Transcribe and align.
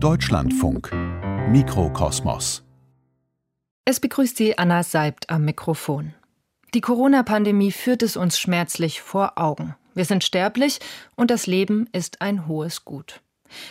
Deutschlandfunk 0.00 0.92
Mikrokosmos 1.50 2.62
Es 3.84 3.98
begrüßt 3.98 4.36
Sie 4.36 4.56
Anna 4.56 4.84
Seibt 4.84 5.28
am 5.28 5.44
Mikrofon. 5.44 6.14
Die 6.72 6.80
Corona-Pandemie 6.80 7.72
führt 7.72 8.04
es 8.04 8.16
uns 8.16 8.38
schmerzlich 8.38 9.02
vor 9.02 9.32
Augen. 9.40 9.74
Wir 9.94 10.04
sind 10.04 10.22
sterblich 10.22 10.78
und 11.16 11.32
das 11.32 11.48
Leben 11.48 11.88
ist 11.90 12.22
ein 12.22 12.46
hohes 12.46 12.84
Gut. 12.84 13.22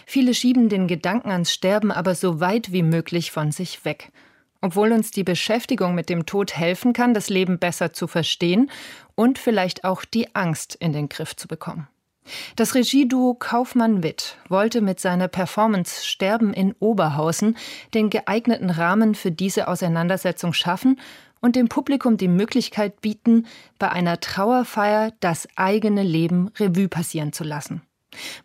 Viele 0.05 0.33
schieben 0.33 0.67
den 0.67 0.89
Gedanken 0.89 1.31
ans 1.31 1.53
Sterben 1.53 1.93
aber 1.93 2.13
so 2.13 2.41
weit 2.41 2.73
wie 2.73 2.83
möglich 2.83 3.31
von 3.31 3.53
sich 3.53 3.85
weg. 3.85 4.11
Obwohl 4.59 4.91
uns 4.91 5.11
die 5.11 5.23
Beschäftigung 5.23 5.95
mit 5.95 6.09
dem 6.09 6.25
Tod 6.25 6.57
helfen 6.57 6.91
kann, 6.91 7.13
das 7.13 7.29
Leben 7.29 7.57
besser 7.57 7.93
zu 7.93 8.05
verstehen 8.05 8.69
und 9.15 9.39
vielleicht 9.39 9.85
auch 9.85 10.03
die 10.03 10.35
Angst 10.35 10.75
in 10.75 10.91
den 10.91 11.07
Griff 11.07 11.37
zu 11.37 11.47
bekommen. 11.47 11.87
Das 12.55 12.75
Regieduo 12.75 13.33
Kaufmann-Witt 13.33 14.37
wollte 14.49 14.81
mit 14.81 14.99
seiner 14.99 15.27
Performance 15.27 16.05
Sterben 16.05 16.53
in 16.53 16.73
Oberhausen 16.79 17.57
den 17.93 18.09
geeigneten 18.09 18.69
Rahmen 18.69 19.15
für 19.15 19.31
diese 19.31 19.67
Auseinandersetzung 19.67 20.53
schaffen 20.53 20.99
und 21.39 21.55
dem 21.55 21.69
Publikum 21.69 22.17
die 22.17 22.27
Möglichkeit 22.27 23.01
bieten, 23.01 23.45
bei 23.79 23.89
einer 23.89 24.19
Trauerfeier 24.19 25.13
das 25.19 25.47
eigene 25.55 26.03
Leben 26.03 26.49
Revue 26.59 26.87
passieren 26.87 27.33
zu 27.33 27.43
lassen. 27.43 27.81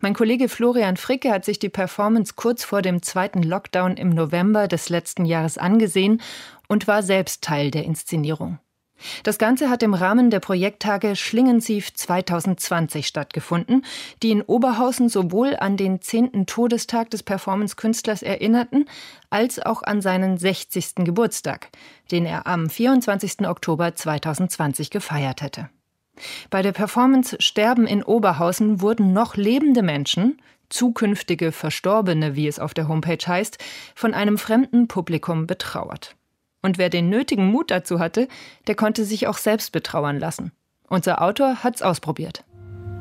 Mein 0.01 0.13
Kollege 0.13 0.49
Florian 0.49 0.97
Fricke 0.97 1.31
hat 1.31 1.45
sich 1.45 1.57
die 1.57 1.69
Performance 1.69 2.33
kurz 2.35 2.63
vor 2.63 2.81
dem 2.81 3.01
zweiten 3.01 3.41
Lockdown 3.41 3.97
im 3.97 4.09
November 4.09 4.67
des 4.67 4.89
letzten 4.89 5.25
Jahres 5.25 5.57
angesehen 5.57 6.21
und 6.67 6.87
war 6.87 7.01
selbst 7.01 7.43
Teil 7.43 7.71
der 7.71 7.85
Inszenierung. 7.85 8.59
Das 9.23 9.37
Ganze 9.37 9.69
hat 9.69 9.83
im 9.83 9.93
Rahmen 9.93 10.29
der 10.29 10.39
Projekttage 10.39 11.15
Schlingensief 11.15 11.93
2020 11.93 13.07
stattgefunden, 13.07 13.85
die 14.21 14.31
in 14.31 14.41
Oberhausen 14.41 15.09
sowohl 15.09 15.55
an 15.55 15.77
den 15.77 16.01
10. 16.01 16.45
Todestag 16.45 17.09
des 17.09 17.23
Performance-Künstlers 17.23 18.21
erinnerten, 18.21 18.85
als 19.29 19.59
auch 19.59 19.83
an 19.83 20.01
seinen 20.01 20.37
60. 20.37 20.95
Geburtstag, 20.97 21.69
den 22.11 22.25
er 22.25 22.47
am 22.47 22.69
24. 22.69 23.47
Oktober 23.47 23.95
2020 23.95 24.89
gefeiert 24.89 25.41
hätte. 25.41 25.69
Bei 26.49 26.61
der 26.61 26.73
Performance 26.73 27.37
Sterben 27.39 27.87
in 27.87 28.03
Oberhausen 28.03 28.81
wurden 28.81 29.13
noch 29.13 29.35
lebende 29.35 29.81
Menschen, 29.81 30.39
zukünftige 30.69 31.51
Verstorbene, 31.51 32.35
wie 32.35 32.47
es 32.47 32.59
auf 32.59 32.73
der 32.73 32.87
Homepage 32.87 33.25
heißt, 33.25 33.57
von 33.95 34.13
einem 34.13 34.37
fremden 34.37 34.87
Publikum 34.87 35.47
betrauert. 35.47 36.15
Und 36.63 36.77
wer 36.77 36.89
den 36.89 37.09
nötigen 37.09 37.47
Mut 37.47 37.69
dazu 37.69 37.99
hatte, 37.99 38.27
der 38.67 38.75
konnte 38.75 39.05
sich 39.05 39.27
auch 39.27 39.37
selbst 39.37 39.71
betrauern 39.73 40.17
lassen. 40.17 40.51
Unser 40.87 41.21
Autor 41.21 41.63
hat's 41.63 41.81
ausprobiert. 41.81 42.43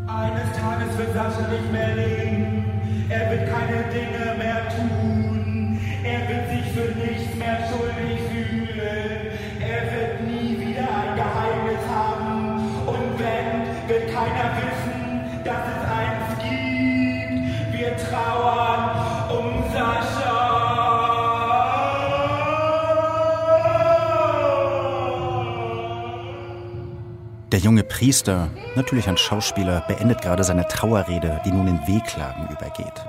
Eines 0.09 0.53
Tages 0.59 0.99
wird 0.99 1.15
Sascha 1.15 1.49
nicht 1.49 1.73
mehr 1.73 1.92
Priester, 28.03 28.51
natürlich 28.75 29.09
ein 29.09 29.17
Schauspieler, 29.17 29.85
beendet 29.87 30.23
gerade 30.23 30.43
seine 30.43 30.67
Trauerrede, 30.67 31.41
die 31.45 31.53
nun 31.53 31.69
in 31.69 31.87
Wehklagen 31.87 32.49
übergeht. 32.49 33.07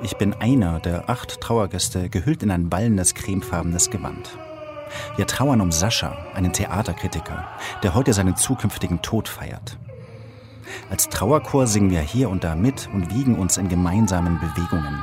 Ich 0.00 0.16
bin 0.16 0.32
einer 0.32 0.80
der 0.80 1.10
acht 1.10 1.42
Trauergäste, 1.42 2.08
gehüllt 2.08 2.42
in 2.42 2.50
ein 2.50 2.72
wallendes 2.72 3.14
cremefarbenes 3.14 3.90
Gewand. 3.90 4.38
Wir 5.16 5.26
trauern 5.26 5.60
um 5.60 5.72
Sascha, 5.72 6.16
einen 6.32 6.54
Theaterkritiker, 6.54 7.48
der 7.82 7.94
heute 7.94 8.14
seinen 8.14 8.36
zukünftigen 8.36 9.02
Tod 9.02 9.28
feiert. 9.28 9.76
Als 10.88 11.10
Trauerchor 11.10 11.66
singen 11.66 11.90
wir 11.90 12.00
hier 12.00 12.30
und 12.30 12.44
da 12.44 12.54
mit 12.54 12.88
und 12.94 13.14
wiegen 13.14 13.36
uns 13.36 13.58
in 13.58 13.68
gemeinsamen 13.68 14.40
Bewegungen, 14.40 15.02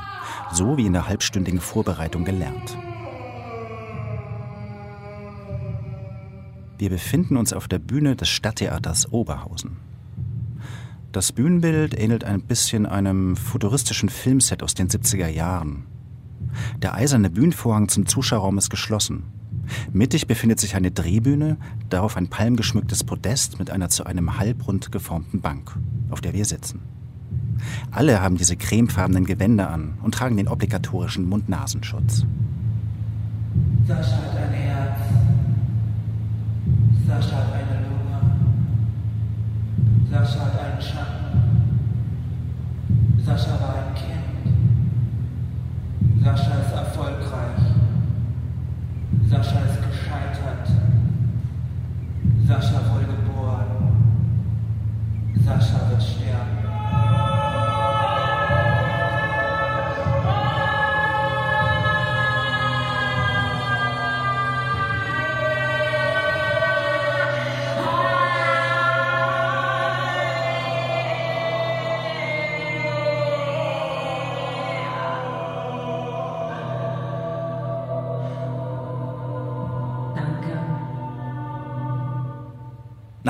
so 0.52 0.78
wie 0.78 0.88
in 0.88 0.94
der 0.94 1.08
halbstündigen 1.08 1.62
Vorbereitung 1.62 2.25
gelernt. 2.25 2.75
Wir 6.84 6.90
befinden 6.90 7.38
uns 7.38 7.54
auf 7.54 7.70
der 7.70 7.80
Bühne 7.80 8.18
des 8.18 8.28
Stadttheaters 8.28 9.14
Oberhausen. 9.14 9.78
Das 11.14 11.32
Bühnenbild 11.32 11.98
ähnelt 11.98 12.26
ein 12.26 12.42
bisschen 12.42 12.86
einem 12.86 13.38
futuristischen 13.38 14.10
Filmset 14.10 14.62
aus 14.62 14.74
den 14.74 14.90
70er 14.90 15.30
Jahren. 15.30 15.86
Der 16.82 16.94
eiserne 16.94 17.30
Bühnenvorhang 17.30 17.88
zum 17.88 18.06
Zuschauerraum 18.06 18.58
ist 18.58 18.70
geschlossen. 18.70 19.24
Mittig 19.94 20.28
befindet 20.28 20.60
sich 20.60 20.76
eine 20.76 20.92
Drehbühne, 20.92 21.56
darauf 21.90 22.18
ein 22.18 22.28
palmgeschmücktes 22.28 23.06
Podest 23.06 23.60
mit 23.60 23.70
einer 23.70 23.88
zu 23.88 24.06
einem 24.06 24.38
halbrund 24.38 24.92
geformten 24.92 25.40
Bank, 25.40 25.78
auf 26.10 26.20
der 26.20 26.34
wir 26.34 26.44
sitzen. 26.44 26.82
Alle 27.92 28.22
haben 28.22 28.36
diese 28.36 28.58
cremefarbenen 28.58 29.24
Gewänder 29.24 29.70
an 29.70 29.94
und 30.04 30.16
tragen 30.16 30.36
den 30.36 30.50
obligatorischen 30.50 31.30
Mund-Nasenschutz. 31.30 32.26
Sascha 33.88 34.18
Herz. 34.52 34.62
Sascha 37.08 37.36
hat 37.36 37.53
eine 37.53 37.78
Lunge. 37.86 38.19
Sascha 40.09 40.40
hat 40.46 40.59
einen 40.59 40.81
Schatten. 40.81 41.34
Sascha 43.25 43.52
war 43.59 43.75
ein 43.75 43.94
Kind. 43.94 44.24
Sascha 46.24 46.53
ist 46.62 46.74
erfolgreich. 46.74 47.63
Sascha 49.30 49.59
ist 49.59 49.80
gescheitert. 49.84 50.68
Sascha 52.47 52.80
wurde 52.92 53.06
geboren. 53.06 53.72
Sascha 55.44 55.90
wird 55.90 56.02
sterben. 56.02 56.62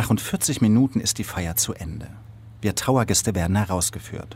Nach 0.03 0.09
rund 0.09 0.19
40 0.19 0.59
Minuten 0.59 1.00
ist 1.00 1.18
die 1.18 1.24
Feier 1.24 1.56
zu 1.56 1.74
Ende. 1.74 2.09
Wir 2.59 2.75
Trauergäste 2.75 3.36
werden 3.36 3.56
herausgeführt. 3.56 4.36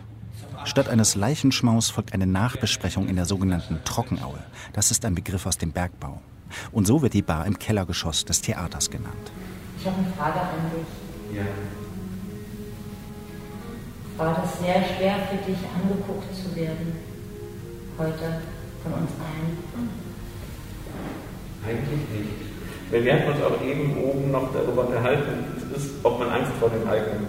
Statt 0.63 0.88
eines 0.88 1.16
Leichenschmaus 1.16 1.89
folgt 1.89 2.13
eine 2.13 2.25
Nachbesprechung 2.25 3.09
in 3.09 3.17
der 3.17 3.25
sogenannten 3.25 3.83
Trockenaue. 3.83 4.39
Das 4.72 4.91
ist 4.91 5.03
ein 5.03 5.13
Begriff 5.13 5.45
aus 5.45 5.57
dem 5.57 5.73
Bergbau. 5.73 6.22
Und 6.72 6.88
so 6.88 7.01
wird 7.01 7.13
die 7.13 7.22
Bar 7.22 7.45
im 7.45 7.59
Kellergeschoss 7.59 8.23
des 8.23 8.41
Theaters 8.41 8.89
genannt. 8.89 9.33
Ich 9.77 9.85
habe 9.85 9.97
eine 9.97 10.13
Frage 10.13 10.39
an 10.39 10.72
dich. 10.73 11.38
Ja. 11.38 11.44
War 14.16 14.35
das 14.35 14.59
sehr 14.59 14.75
schwer 14.85 15.16
für 15.29 15.51
dich, 15.51 15.59
angeguckt 15.75 16.33
zu 16.33 16.56
werden? 16.56 16.95
Heute 17.97 18.41
von 18.83 18.94
uns 18.94 19.11
allen? 19.19 19.57
Eigentlich 21.66 22.09
nicht. 22.09 22.46
Wir 22.89 23.13
hatten 23.13 23.31
uns 23.31 23.43
auch 23.43 23.61
eben 23.65 23.97
oben 24.01 24.31
noch 24.31 24.53
darüber 24.53 24.87
unterhalten, 24.87 25.43
ist, 25.75 25.91
ob 26.03 26.19
man 26.19 26.29
Angst 26.29 26.51
vor 26.59 26.69
dem 26.69 26.87
eigenen 26.87 27.27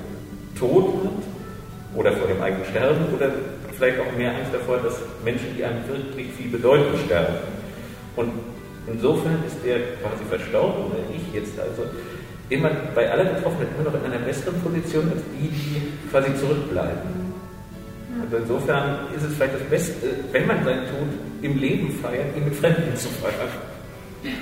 Tod 0.59 1.05
hat 1.05 1.99
oder 1.99 2.13
vor 2.13 2.29
dem 2.29 2.41
eigenen 2.41 2.65
Sterben 2.65 3.05
oder 3.15 3.31
vielleicht 3.77 3.99
auch 4.01 4.17
mehr 4.17 4.31
Angst 4.31 4.53
davor, 4.53 4.79
dass 4.79 4.99
Menschen, 5.25 5.57
die 5.57 5.65
einem 5.65 5.87
wirklich 5.89 6.29
viel 6.33 6.51
bedeuten, 6.51 6.97
sterben. 7.05 7.37
Und 8.17 8.33
insofern 8.87 9.43
ist 9.47 9.57
der 9.65 9.79
quasi 10.01 10.25
verstorben, 10.29 10.87
oder 10.87 10.99
ich 11.15 11.35
jetzt 11.35 11.59
also, 11.59 11.83
immer 12.49 12.71
bei 12.95 13.11
allen 13.11 13.35
Betroffenen 13.35 13.69
immer 13.75 13.91
noch 13.91 13.99
in 13.99 14.13
einer 14.13 14.25
besseren 14.25 14.61
Position 14.63 15.11
als 15.13 15.23
die, 15.39 15.49
die 15.49 16.11
quasi 16.11 16.35
zurückbleiben. 16.37 17.29
Also 18.23 18.37
insofern 18.39 18.99
ist 19.15 19.25
es 19.25 19.35
vielleicht 19.35 19.55
das 19.55 19.63
Beste, 19.63 20.07
wenn 20.33 20.47
man 20.47 20.65
seinen 20.65 20.87
Tod 20.87 21.09
im 21.43 21.59
Leben 21.59 21.91
feiert, 22.03 22.37
ihn 22.37 22.45
mit 22.45 22.55
Fremden 22.55 22.97
zu 22.97 23.09
feiern. 23.09 23.49
Ja, 24.25 24.33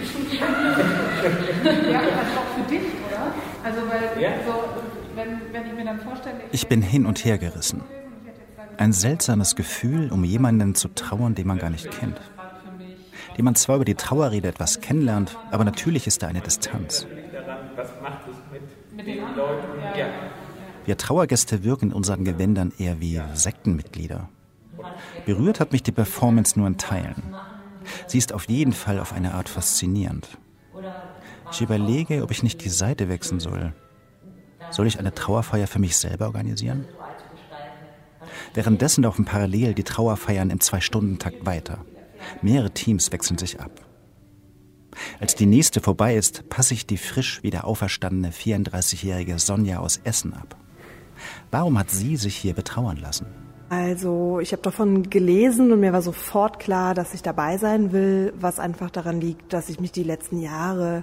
also 2.00 2.38
auch 2.38 2.46
für 2.56 2.64
dich, 2.70 2.81
oder? 3.06 3.32
Also, 3.64 3.81
weil, 3.88 4.23
Ja. 4.23 4.31
so, 4.46 4.55
wenn, 5.14 5.40
wenn 5.52 5.67
ich 5.67 5.73
mir 5.75 5.84
dann 5.84 6.00
vorstelle. 6.00 6.37
Ich 6.52 6.69
bin 6.69 6.82
hin 6.82 7.06
und 7.06 7.25
her 7.25 7.38
gerissen. 7.38 7.82
Ein 8.78 8.93
seltsames 8.93 9.56
Gefühl, 9.56 10.11
um 10.12 10.25
jemanden 10.25 10.75
zu 10.75 10.88
trauern, 10.88 11.34
den 11.34 11.46
man 11.46 11.58
gar 11.58 11.70
nicht 11.70 11.90
kennt. 11.90 12.20
Den 13.37 13.44
man 13.44 13.55
zwar 13.55 13.76
über 13.76 13.84
die 13.84 13.94
Trauerrede 13.94 14.49
etwas 14.49 14.81
kennenlernt, 14.81 15.37
aber 15.50 15.64
natürlich 15.64 16.06
ist 16.06 16.22
da 16.22 16.29
eine 16.29 16.40
Distanz. 16.40 17.06
Daran, 17.32 17.58
was 17.76 17.88
macht 18.02 18.20
es 18.31 18.37
mit, 18.52 18.62
Mit 18.96 19.06
den 19.06 19.17
den 19.17 19.25
anderen? 19.25 19.49
Leuten? 19.50 19.81
Ja, 19.82 19.90
Ja. 19.99 20.06
ja. 20.06 20.12
Wir 20.87 20.96
Trauergäste 20.96 21.64
wirken 21.64 21.87
in 21.87 21.93
unseren 21.93 22.25
Gewändern 22.25 22.72
eher 22.79 23.00
wie 23.00 23.20
Sektenmitglieder. 23.34 24.29
Berührt 25.25 25.58
hat 25.58 25.72
mich 25.72 25.82
die 25.82 25.90
Performance 25.93 26.56
nur 26.58 26.69
in 26.69 26.79
Teilen. 26.79 27.22
Sie 28.06 28.19
ist 28.19 28.33
auf 28.33 28.49
jeden 28.49 28.73
Fall 28.73 28.99
auf 28.99 29.12
eine 29.12 29.35
Art 29.35 29.49
faszinierend. 29.49 30.29
Ich 31.53 31.61
überlege, 31.61 32.23
ob 32.23 32.31
ich 32.31 32.43
nicht 32.43 32.65
die 32.65 32.69
Seite 32.69 33.09
wechseln 33.09 33.41
soll. 33.41 33.73
Soll 34.71 34.87
ich 34.87 34.99
eine 34.99 35.15
Trauerfeier 35.15 35.67
für 35.67 35.79
mich 35.79 35.97
selber 35.97 36.27
organisieren? 36.27 36.87
Währenddessen 38.55 39.05
laufen 39.05 39.25
parallel 39.25 39.75
die 39.75 39.85
Trauerfeiern 39.85 40.50
im 40.50 40.61
Zwei-Stunden-Takt 40.61 41.47
weiter. 41.47 41.85
Mehrere 42.43 42.71
Teams 42.71 43.12
wechseln 43.12 43.38
sich 43.38 43.61
ab. 43.61 43.71
Als 45.21 45.35
die 45.35 45.47
nächste 45.47 45.81
vorbei 45.81 46.17
ist, 46.17 46.49
passe 46.49 46.75
ich 46.75 46.87
die 46.87 46.97
frisch 46.97 47.43
wieder 47.43 47.67
auferstandene 47.67 48.32
34-jährige 48.32 49.39
Sonja 49.39 49.79
aus 49.79 50.00
Essen 50.05 50.32
ab. 50.32 50.56
Warum 51.50 51.79
hat 51.79 51.91
sie 51.91 52.17
sich 52.17 52.37
hier 52.37 52.55
betrauern 52.55 52.97
lassen? 52.97 53.27
Also 53.69 54.39
ich 54.41 54.53
habe 54.53 54.63
davon 54.63 55.11
gelesen 55.11 55.73
und 55.73 55.81
mir 55.81 55.93
war 55.93 56.03
sofort 56.03 56.61
klar, 56.61 56.95
dass 56.95 57.15
ich 57.15 57.23
dabei 57.23 57.59
sein 57.59 57.93
will, 57.93 58.33
was 58.39 58.61
einfach 58.61 58.91
daran 58.91 59.21
liegt, 59.21 59.53
dass 59.53 59.69
ich 59.69 59.81
mich 59.81 59.91
die 59.91 60.05
letzten 60.05 60.41
Jahre 60.41 61.03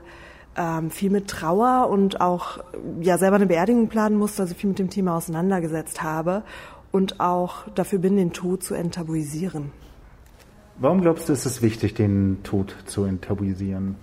ähm, 0.55 0.89
viel 0.89 1.09
mit 1.09 1.27
Trauer 1.27 1.89
und 1.89 2.21
auch 2.21 2.59
ja 3.01 3.17
selber 3.17 3.35
eine 3.35 3.47
Beerdigung 3.47 3.89
planen 3.89 4.17
musste, 4.17 4.43
also 4.43 4.55
viel 4.55 4.69
mit 4.69 4.79
dem 4.79 4.89
Thema 4.89 5.17
auseinandergesetzt 5.17 6.03
habe 6.03 6.43
und 6.91 7.19
auch 7.19 7.67
dafür 7.75 7.99
bin, 7.99 8.15
den 8.15 8.31
Tod 8.31 8.63
zu 8.63 8.75
enttabuisieren. 8.75 9.71
Warum 10.77 11.01
glaubst 11.01 11.27
du, 11.27 11.33
ist 11.33 11.45
es 11.45 11.61
wichtig, 11.61 11.95
den 11.95 12.43
Tod 12.43 12.75
zu 12.85 13.03
enttabuisieren? 13.03 13.95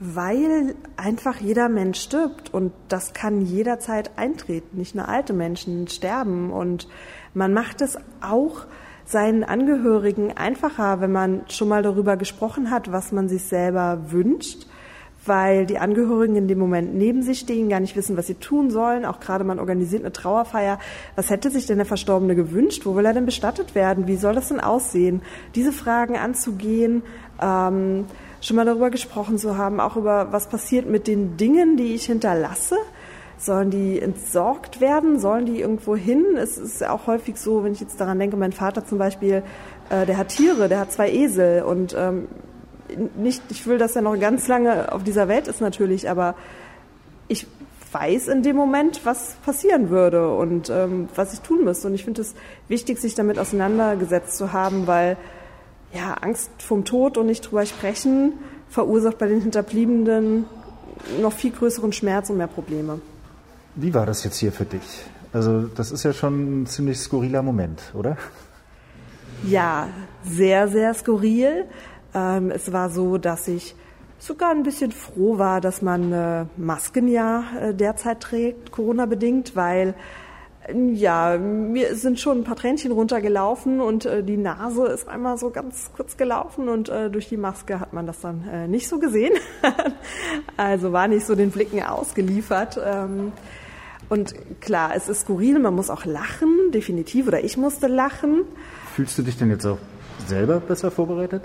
Weil 0.00 0.76
einfach 0.96 1.36
jeder 1.40 1.68
Mensch 1.68 2.00
stirbt 2.00 2.54
und 2.54 2.72
das 2.88 3.12
kann 3.14 3.40
jederzeit 3.40 4.12
eintreten. 4.16 4.78
Nicht 4.78 4.94
nur 4.94 5.08
alte 5.08 5.32
Menschen 5.32 5.88
sterben 5.88 6.52
und 6.52 6.88
man 7.34 7.52
macht 7.52 7.80
es 7.80 7.98
auch 8.20 8.66
seinen 9.04 9.42
Angehörigen 9.42 10.36
einfacher, 10.36 11.00
wenn 11.00 11.12
man 11.12 11.42
schon 11.48 11.68
mal 11.68 11.82
darüber 11.82 12.16
gesprochen 12.16 12.70
hat, 12.70 12.92
was 12.92 13.10
man 13.10 13.28
sich 13.28 13.44
selber 13.44 14.12
wünscht 14.12 14.66
weil 15.28 15.66
die 15.66 15.78
Angehörigen 15.78 16.34
in 16.34 16.48
dem 16.48 16.58
Moment 16.58 16.94
neben 16.94 17.22
sich 17.22 17.40
stehen, 17.40 17.68
gar 17.68 17.80
nicht 17.80 17.94
wissen, 17.94 18.16
was 18.16 18.26
sie 18.26 18.34
tun 18.34 18.70
sollen. 18.70 19.04
Auch 19.04 19.20
gerade 19.20 19.44
man 19.44 19.60
organisiert 19.60 20.02
eine 20.02 20.12
Trauerfeier. 20.12 20.78
Was 21.14 21.30
hätte 21.30 21.50
sich 21.50 21.66
denn 21.66 21.76
der 21.76 21.86
Verstorbene 21.86 22.34
gewünscht? 22.34 22.86
Wo 22.86 22.96
will 22.96 23.04
er 23.04 23.12
denn 23.12 23.26
bestattet 23.26 23.74
werden? 23.74 24.08
Wie 24.08 24.16
soll 24.16 24.34
das 24.34 24.48
denn 24.48 24.60
aussehen? 24.60 25.22
Diese 25.54 25.72
Fragen 25.72 26.16
anzugehen, 26.16 27.02
ähm, 27.40 28.06
schon 28.40 28.56
mal 28.56 28.64
darüber 28.64 28.90
gesprochen 28.90 29.38
zu 29.38 29.56
haben, 29.56 29.80
auch 29.80 29.96
über 29.96 30.32
was 30.32 30.48
passiert 30.48 30.86
mit 30.86 31.06
den 31.06 31.36
Dingen, 31.36 31.76
die 31.76 31.94
ich 31.94 32.06
hinterlasse. 32.06 32.76
Sollen 33.38 33.70
die 33.70 34.00
entsorgt 34.00 34.80
werden? 34.80 35.20
Sollen 35.20 35.46
die 35.46 35.60
irgendwo 35.60 35.94
hin? 35.94 36.24
Es 36.36 36.58
ist 36.58 36.84
auch 36.84 37.06
häufig 37.06 37.36
so, 37.36 37.62
wenn 37.62 37.72
ich 37.72 37.80
jetzt 37.80 38.00
daran 38.00 38.18
denke, 38.18 38.36
mein 38.36 38.52
Vater 38.52 38.84
zum 38.84 38.98
Beispiel, 38.98 39.44
äh, 39.90 40.06
der 40.06 40.16
hat 40.16 40.28
Tiere, 40.28 40.68
der 40.68 40.80
hat 40.80 40.92
zwei 40.92 41.10
Esel 41.10 41.62
und 41.62 41.94
ähm, 41.96 42.26
nicht, 43.16 43.42
ich 43.50 43.66
will, 43.66 43.78
dass 43.78 43.94
er 43.94 44.02
noch 44.02 44.18
ganz 44.18 44.48
lange 44.48 44.92
auf 44.92 45.04
dieser 45.04 45.28
Welt 45.28 45.46
ist 45.46 45.60
natürlich, 45.60 46.10
aber 46.10 46.34
ich 47.28 47.46
weiß 47.92 48.28
in 48.28 48.42
dem 48.42 48.56
Moment, 48.56 49.02
was 49.04 49.36
passieren 49.44 49.90
würde 49.90 50.34
und 50.34 50.70
ähm, 50.70 51.08
was 51.14 51.32
ich 51.32 51.40
tun 51.40 51.64
müsste. 51.64 51.88
Und 51.88 51.94
ich 51.94 52.04
finde 52.04 52.22
es 52.22 52.34
wichtig, 52.68 52.98
sich 52.98 53.14
damit 53.14 53.38
auseinandergesetzt 53.38 54.36
zu 54.36 54.52
haben, 54.52 54.86
weil 54.86 55.16
ja, 55.92 56.14
Angst 56.14 56.50
vom 56.58 56.84
Tod 56.84 57.16
und 57.16 57.26
nicht 57.26 57.42
drüber 57.42 57.66
sprechen 57.66 58.34
verursacht 58.68 59.18
bei 59.18 59.26
den 59.26 59.40
Hinterbliebenen 59.40 60.46
noch 61.20 61.32
viel 61.32 61.52
größeren 61.52 61.92
Schmerz 61.92 62.30
und 62.30 62.36
mehr 62.36 62.46
Probleme. 62.46 63.00
Wie 63.74 63.94
war 63.94 64.06
das 64.06 64.24
jetzt 64.24 64.38
hier 64.38 64.52
für 64.52 64.64
dich? 64.64 65.04
Also 65.32 65.62
das 65.62 65.92
ist 65.92 66.02
ja 66.04 66.12
schon 66.12 66.62
ein 66.62 66.66
ziemlich 66.66 66.98
skurriler 66.98 67.42
Moment, 67.42 67.80
oder? 67.94 68.16
Ja, 69.44 69.88
sehr, 70.24 70.68
sehr 70.68 70.94
skurril. 70.94 71.66
Ähm, 72.14 72.50
es 72.50 72.72
war 72.72 72.90
so, 72.90 73.18
dass 73.18 73.46
ich 73.46 73.74
sogar 74.18 74.50
ein 74.50 74.64
bisschen 74.64 74.90
froh 74.90 75.38
war, 75.38 75.60
dass 75.60 75.80
man 75.80 76.12
äh, 76.12 76.46
Masken 76.56 77.08
ja 77.08 77.44
äh, 77.60 77.74
derzeit 77.74 78.20
trägt, 78.20 78.72
Corona-bedingt, 78.72 79.54
weil 79.54 79.90
äh, 79.90 79.94
ja, 80.74 81.38
mir 81.38 81.94
sind 81.96 82.20
schon 82.20 82.38
ein 82.38 82.44
paar 82.44 82.56
Tränchen 82.56 82.92
runtergelaufen 82.92 83.80
und 83.80 84.04
äh, 84.04 84.22
die 84.22 84.36
Nase 84.36 84.86
ist 84.86 85.08
einmal 85.08 85.38
so 85.38 85.50
ganz 85.50 85.90
kurz 85.96 86.16
gelaufen 86.16 86.68
und 86.68 86.88
äh, 86.88 87.10
durch 87.10 87.28
die 87.28 87.36
Maske 87.36 87.80
hat 87.80 87.92
man 87.92 88.06
das 88.06 88.20
dann 88.20 88.46
äh, 88.48 88.68
nicht 88.68 88.88
so 88.88 88.98
gesehen. 88.98 89.32
also 90.56 90.92
war 90.92 91.08
nicht 91.08 91.26
so 91.26 91.34
den 91.34 91.50
Blicken 91.50 91.82
ausgeliefert. 91.82 92.78
Ähm, 92.84 93.32
und 94.10 94.34
klar, 94.60 94.92
es 94.94 95.08
ist 95.08 95.22
skurril, 95.22 95.58
man 95.58 95.74
muss 95.74 95.90
auch 95.90 96.04
lachen, 96.04 96.70
definitiv, 96.72 97.28
oder 97.28 97.42
ich 97.44 97.56
musste 97.56 97.86
lachen. 97.86 98.42
Fühlst 98.94 99.18
du 99.18 99.22
dich 99.22 99.36
denn 99.36 99.50
jetzt 99.50 99.66
auch 99.66 99.78
selber 100.26 100.60
besser 100.60 100.90
vorbereitet? 100.90 101.42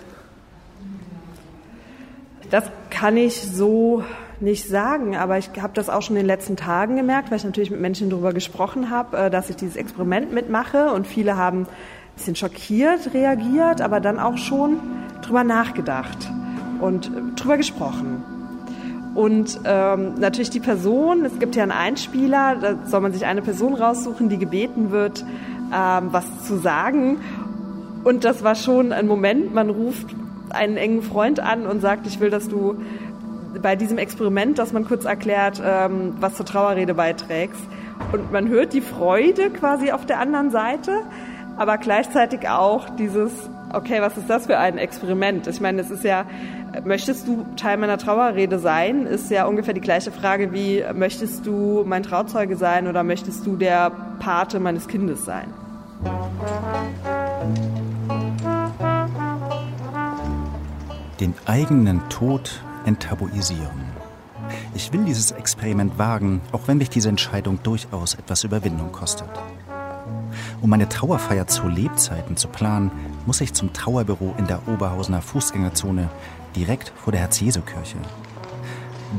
Das 2.49 2.65
kann 2.89 3.17
ich 3.17 3.41
so 3.41 4.03
nicht 4.43 4.67
sagen, 4.67 5.15
aber 5.15 5.37
ich 5.37 5.49
habe 5.59 5.73
das 5.73 5.89
auch 5.89 6.01
schon 6.01 6.15
in 6.15 6.23
den 6.23 6.27
letzten 6.27 6.55
Tagen 6.55 6.97
gemerkt, 6.97 7.31
weil 7.31 7.37
ich 7.37 7.43
natürlich 7.43 7.71
mit 7.71 7.79
Menschen 7.79 8.09
darüber 8.09 8.33
gesprochen 8.33 8.89
habe, 8.89 9.17
äh, 9.17 9.29
dass 9.29 9.49
ich 9.49 9.55
dieses 9.55 9.75
Experiment 9.75 10.31
mitmache 10.33 10.91
und 10.91 11.07
viele 11.07 11.37
haben 11.37 11.61
ein 11.61 11.67
bisschen 12.15 12.35
schockiert 12.35 13.13
reagiert, 13.13 13.81
aber 13.81 13.99
dann 13.99 14.19
auch 14.19 14.37
schon 14.37 14.79
drüber 15.21 15.43
nachgedacht 15.43 16.29
und 16.81 17.07
äh, 17.07 17.35
drüber 17.35 17.57
gesprochen. 17.57 18.23
Und 19.15 19.59
ähm, 19.65 20.15
natürlich 20.15 20.49
die 20.49 20.59
Person, 20.59 21.23
es 21.23 21.37
gibt 21.39 21.55
ja 21.55 21.63
einen 21.63 21.71
Einspieler, 21.71 22.55
da 22.55 22.75
soll 22.87 23.01
man 23.01 23.13
sich 23.13 23.25
eine 23.25 23.43
Person 23.43 23.75
raussuchen, 23.75 24.27
die 24.27 24.39
gebeten 24.39 24.91
wird, 24.91 25.23
ähm, 25.73 26.07
was 26.11 26.43
zu 26.45 26.57
sagen. 26.57 27.17
Und 28.03 28.25
das 28.25 28.43
war 28.43 28.55
schon 28.55 28.91
ein 28.91 29.07
Moment, 29.07 29.53
man 29.53 29.69
ruft 29.69 30.07
einen 30.49 30.77
engen 30.77 31.03
Freund 31.03 31.39
an 31.39 31.67
und 31.67 31.79
sagt, 31.79 32.07
ich 32.07 32.19
will, 32.19 32.31
dass 32.31 32.49
du 32.49 32.75
bei 33.61 33.75
diesem 33.75 33.97
Experiment, 33.97 34.57
dass 34.57 34.73
man 34.73 34.85
kurz 34.85 35.05
erklärt, 35.05 35.61
ähm, 35.63 36.15
was 36.19 36.35
zur 36.35 36.45
Trauerrede 36.45 36.93
beiträgst. 36.93 37.61
Und 38.11 38.31
man 38.31 38.47
hört 38.49 38.73
die 38.73 38.81
Freude 38.81 39.49
quasi 39.49 39.91
auf 39.91 40.05
der 40.05 40.19
anderen 40.19 40.51
Seite, 40.51 41.01
aber 41.57 41.77
gleichzeitig 41.77 42.49
auch 42.49 42.89
dieses, 42.91 43.31
okay, 43.71 44.01
was 44.01 44.17
ist 44.17 44.29
das 44.29 44.47
für 44.47 44.57
ein 44.57 44.77
Experiment? 44.77 45.47
Ich 45.47 45.61
meine, 45.61 45.81
es 45.81 45.91
ist 45.91 46.03
ja, 46.03 46.25
möchtest 46.83 47.27
du 47.27 47.45
Teil 47.55 47.77
meiner 47.77 47.97
Trauerrede 47.97 48.59
sein? 48.59 49.05
Ist 49.05 49.29
ja 49.29 49.45
ungefähr 49.45 49.73
die 49.73 49.81
gleiche 49.81 50.11
Frage 50.11 50.53
wie, 50.53 50.83
möchtest 50.93 51.45
du 51.45 51.83
mein 51.85 52.03
Trauzeuge 52.03 52.55
sein 52.55 52.87
oder 52.87 53.03
möchtest 53.03 53.45
du 53.45 53.55
der 53.55 53.91
Pate 54.19 54.59
meines 54.59 54.87
Kindes 54.87 55.25
sein? 55.25 55.53
den 61.23 61.33
eigenen 61.45 62.01
Tod 62.09 62.61
enttabuisieren. 62.85 63.93
Ich 64.73 64.91
will 64.91 65.05
dieses 65.05 65.31
Experiment 65.31 65.97
wagen, 65.97 66.41
auch 66.51 66.67
wenn 66.67 66.77
mich 66.77 66.89
diese 66.89 67.09
Entscheidung 67.09 67.61
durchaus 67.63 68.15
etwas 68.15 68.43
Überwindung 68.43 68.91
kostet. 68.91 69.29
Um 70.61 70.69
meine 70.69 70.89
Trauerfeier 70.89 71.47
zu 71.47 71.67
Lebzeiten 71.67 72.37
zu 72.37 72.47
planen, 72.47 72.91
muss 73.25 73.41
ich 73.41 73.53
zum 73.53 73.73
Trauerbüro 73.73 74.33
in 74.37 74.47
der 74.47 74.67
Oberhausener 74.67 75.21
Fußgängerzone 75.21 76.09
direkt 76.55 76.91
vor 76.95 77.11
der 77.11 77.21
Herz-Jesu-Kirche. 77.21 77.97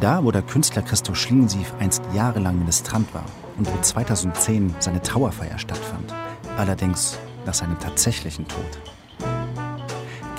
Da, 0.01 0.25
wo 0.25 0.33
der 0.33 0.43
Künstler 0.43 0.83
Christoph 0.83 1.17
Schlingensief 1.17 1.73
einst 1.79 2.03
jahrelang 2.13 2.59
Ministrant 2.59 3.13
war 3.15 3.25
und 3.57 3.73
wo 3.73 3.81
2010 3.81 4.75
seine 4.81 5.01
Trauerfeier 5.01 5.59
stattfand, 5.59 6.13
allerdings 6.57 7.19
nach 7.47 7.55
seinem 7.55 7.79
tatsächlichen 7.79 8.49
Tod. 8.49 8.94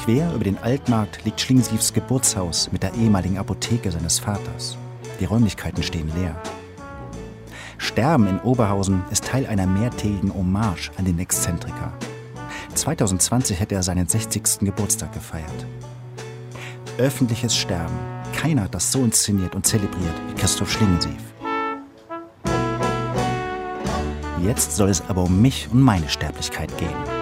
Quer 0.06 0.36
über 0.36 0.44
den 0.44 0.60
Altmarkt 0.60 1.26
liegt 1.26 1.42
Schlingensiefs 1.42 1.92
Geburtshaus 1.92 2.72
mit 2.72 2.84
der 2.84 2.94
ehemaligen 2.94 3.40
Apotheke 3.40 3.90
seines 3.92 4.20
Vaters. 4.20 4.78
Die 5.20 5.26
Räumlichkeiten 5.26 5.82
stehen 5.82 6.12
leer. 6.16 6.40
Sterben 7.80 8.28
in 8.28 8.40
Oberhausen 8.42 9.04
ist 9.10 9.26
Teil 9.26 9.48
einer 9.48 9.66
mehrtägigen 9.66 10.32
Hommage 10.32 10.92
an 10.98 11.06
den 11.06 11.18
Exzentriker. 11.18 11.92
2020 12.76 13.60
hätte 13.60 13.74
er 13.74 13.82
seinen 13.82 14.08
60. 14.08 14.60
Geburtstag 14.60 15.12
gefeiert. 15.12 15.66
Öffentliches 17.00 17.56
Sterben. 17.56 17.98
Keiner 18.36 18.66
hat 18.66 18.76
das 18.76 18.92
so 18.92 19.04
inszeniert 19.04 19.56
und 19.56 19.66
zelebriert 19.66 20.22
wie 20.28 20.36
Christoph 20.36 20.72
Schlingensief. 20.72 21.34
Jetzt 24.44 24.76
soll 24.76 24.90
es 24.90 25.02
aber 25.10 25.24
um 25.24 25.42
mich 25.42 25.68
und 25.72 25.82
meine 25.82 26.10
Sterblichkeit 26.10 26.78
gehen. 26.78 27.15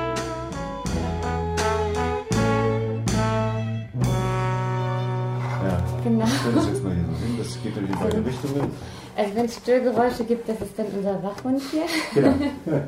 Geht 7.64 7.78
in 7.78 7.88
die 7.88 7.94
beiden 7.94 8.24
Richtungen. 8.24 8.72
Also 9.16 9.36
wenn 9.36 9.46
es 9.46 9.56
Störgeräusche 9.56 10.24
gibt, 10.26 10.50
das 10.50 10.62
ist 10.62 10.78
dann 10.78 10.88
unser 10.96 11.24
Wachhund 11.24 11.62
hier. 11.72 11.84
Genau. 12.14 12.34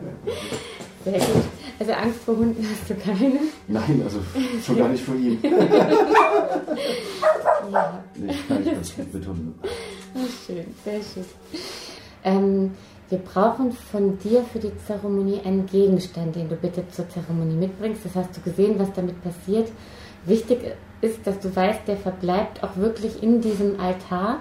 Sehr 1.06 1.20
gut. 1.20 1.44
Also 1.78 1.92
Angst 1.92 2.20
vor 2.26 2.38
Hunden 2.38 2.66
hast 2.72 2.90
du 2.90 2.96
keine? 2.96 3.40
Nein, 3.68 4.02
also 4.04 4.20
schon 4.66 4.78
gar 4.78 4.88
nicht 4.88 5.04
vor 5.04 5.16
ihm. 5.16 5.38
ja. 7.72 8.00
Nee, 8.16 8.34
kann 8.48 8.62
ich 8.66 8.72
ganz 8.72 8.96
gut 8.96 9.14
mit 9.14 9.28
Hunden. 9.28 9.60
Oh, 10.16 10.20
schön, 10.46 10.66
sehr 10.86 11.02
schön. 11.02 11.26
Ähm, 12.24 12.72
wir 13.10 13.18
brauchen 13.20 13.74
von 13.92 14.18
dir 14.20 14.44
für 14.52 14.60
die 14.60 14.72
Zeremonie 14.88 15.42
einen 15.44 15.66
Gegenstand, 15.66 16.38
den 16.38 16.48
du 16.48 16.56
bitte 16.56 16.88
zur 16.90 17.10
Zeremonie 17.10 17.56
mitbringst. 17.56 18.06
Das 18.06 18.16
hast 18.16 18.38
du 18.38 18.42
gesehen, 18.42 18.80
was 18.80 18.94
damit 18.94 19.22
passiert. 19.22 19.70
Wichtig 20.26 20.60
ist, 21.02 21.28
dass 21.28 21.40
du 21.40 21.54
weißt, 21.56 21.82
der 21.88 21.98
verbleibt 21.98 22.64
auch 22.64 22.78
wirklich 22.78 23.22
in 23.22 23.42
diesem 23.42 23.80
Altar. 23.80 24.40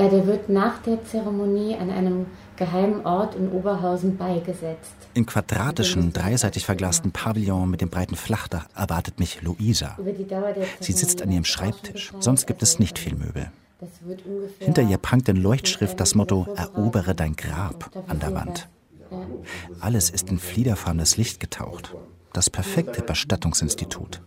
Äh, 0.00 0.08
der 0.08 0.26
wird 0.26 0.48
nach 0.48 0.78
der 0.82 1.04
Zeremonie 1.04 1.76
an 1.76 1.90
einem 1.90 2.26
geheimen 2.56 3.04
Ort 3.04 3.34
in 3.34 3.50
Oberhausen 3.50 4.16
beigesetzt. 4.16 4.94
Im 5.12 5.26
quadratischen, 5.26 6.12
dreiseitig 6.12 6.64
verglasten 6.64 7.12
Pavillon 7.12 7.70
mit 7.70 7.82
dem 7.82 7.90
breiten 7.90 8.16
Flachdach 8.16 8.66
erwartet 8.74 9.18
mich 9.18 9.42
Luisa. 9.42 9.98
Sie 10.80 10.92
sitzt 10.92 11.20
an 11.20 11.30
ihrem 11.30 11.44
Schreibtisch, 11.44 12.12
sonst 12.18 12.46
gibt 12.46 12.62
es 12.62 12.78
nicht 12.78 12.98
viel 12.98 13.14
Möbel. 13.14 13.50
Hinter 14.58 14.82
ihr 14.82 14.98
prangt 14.98 15.28
in 15.28 15.36
Leuchtschrift 15.36 16.00
das 16.00 16.14
Motto 16.14 16.46
Erobere 16.54 17.14
dein 17.14 17.36
Grab 17.36 17.90
an 18.06 18.20
der 18.20 18.34
Wand. 18.34 18.68
Alles 19.80 20.08
ist 20.08 20.30
in 20.30 20.38
fliederfarbenes 20.38 21.16
Licht 21.18 21.40
getaucht. 21.40 21.94
Das 22.32 22.48
perfekte 22.48 23.02
Bestattungsinstitut. 23.02 24.22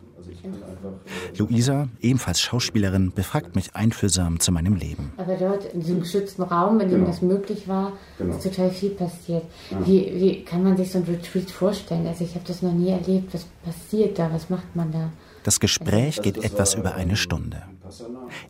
Luisa, 1.37 1.87
ebenfalls 2.01 2.41
Schauspielerin, 2.41 3.11
befragt 3.13 3.55
mich 3.55 3.75
einfühlsam 3.75 4.39
zu 4.39 4.51
meinem 4.51 4.75
Leben. 4.75 5.11
Aber 5.17 5.35
dort 5.35 5.65
in 5.73 5.81
diesem 5.81 6.01
geschützten 6.01 6.43
Raum, 6.43 6.79
in 6.79 6.89
dem 6.89 6.99
genau. 6.99 7.07
das 7.07 7.21
möglich 7.21 7.67
war, 7.67 7.93
genau. 8.17 8.35
ist 8.35 8.43
total 8.43 8.71
viel 8.71 8.91
passiert. 8.91 9.43
Ja. 9.71 9.85
Wie, 9.85 10.11
wie 10.15 10.43
kann 10.43 10.63
man 10.63 10.77
sich 10.77 10.91
so 10.91 10.99
ein 10.99 11.05
Retreat 11.05 11.49
vorstellen? 11.49 12.07
Also 12.07 12.23
ich 12.23 12.35
habe 12.35 12.45
das 12.47 12.61
noch 12.61 12.73
nie 12.73 12.89
erlebt. 12.89 13.33
Was 13.33 13.45
passiert 13.63 14.19
da? 14.19 14.31
Was 14.33 14.49
macht 14.49 14.75
man 14.75 14.91
da? 14.91 15.11
Das 15.43 15.59
Gespräch 15.59 16.21
geht 16.21 16.37
etwas 16.43 16.73
über 16.73 16.95
eine 16.95 17.17
Stunde. 17.17 17.63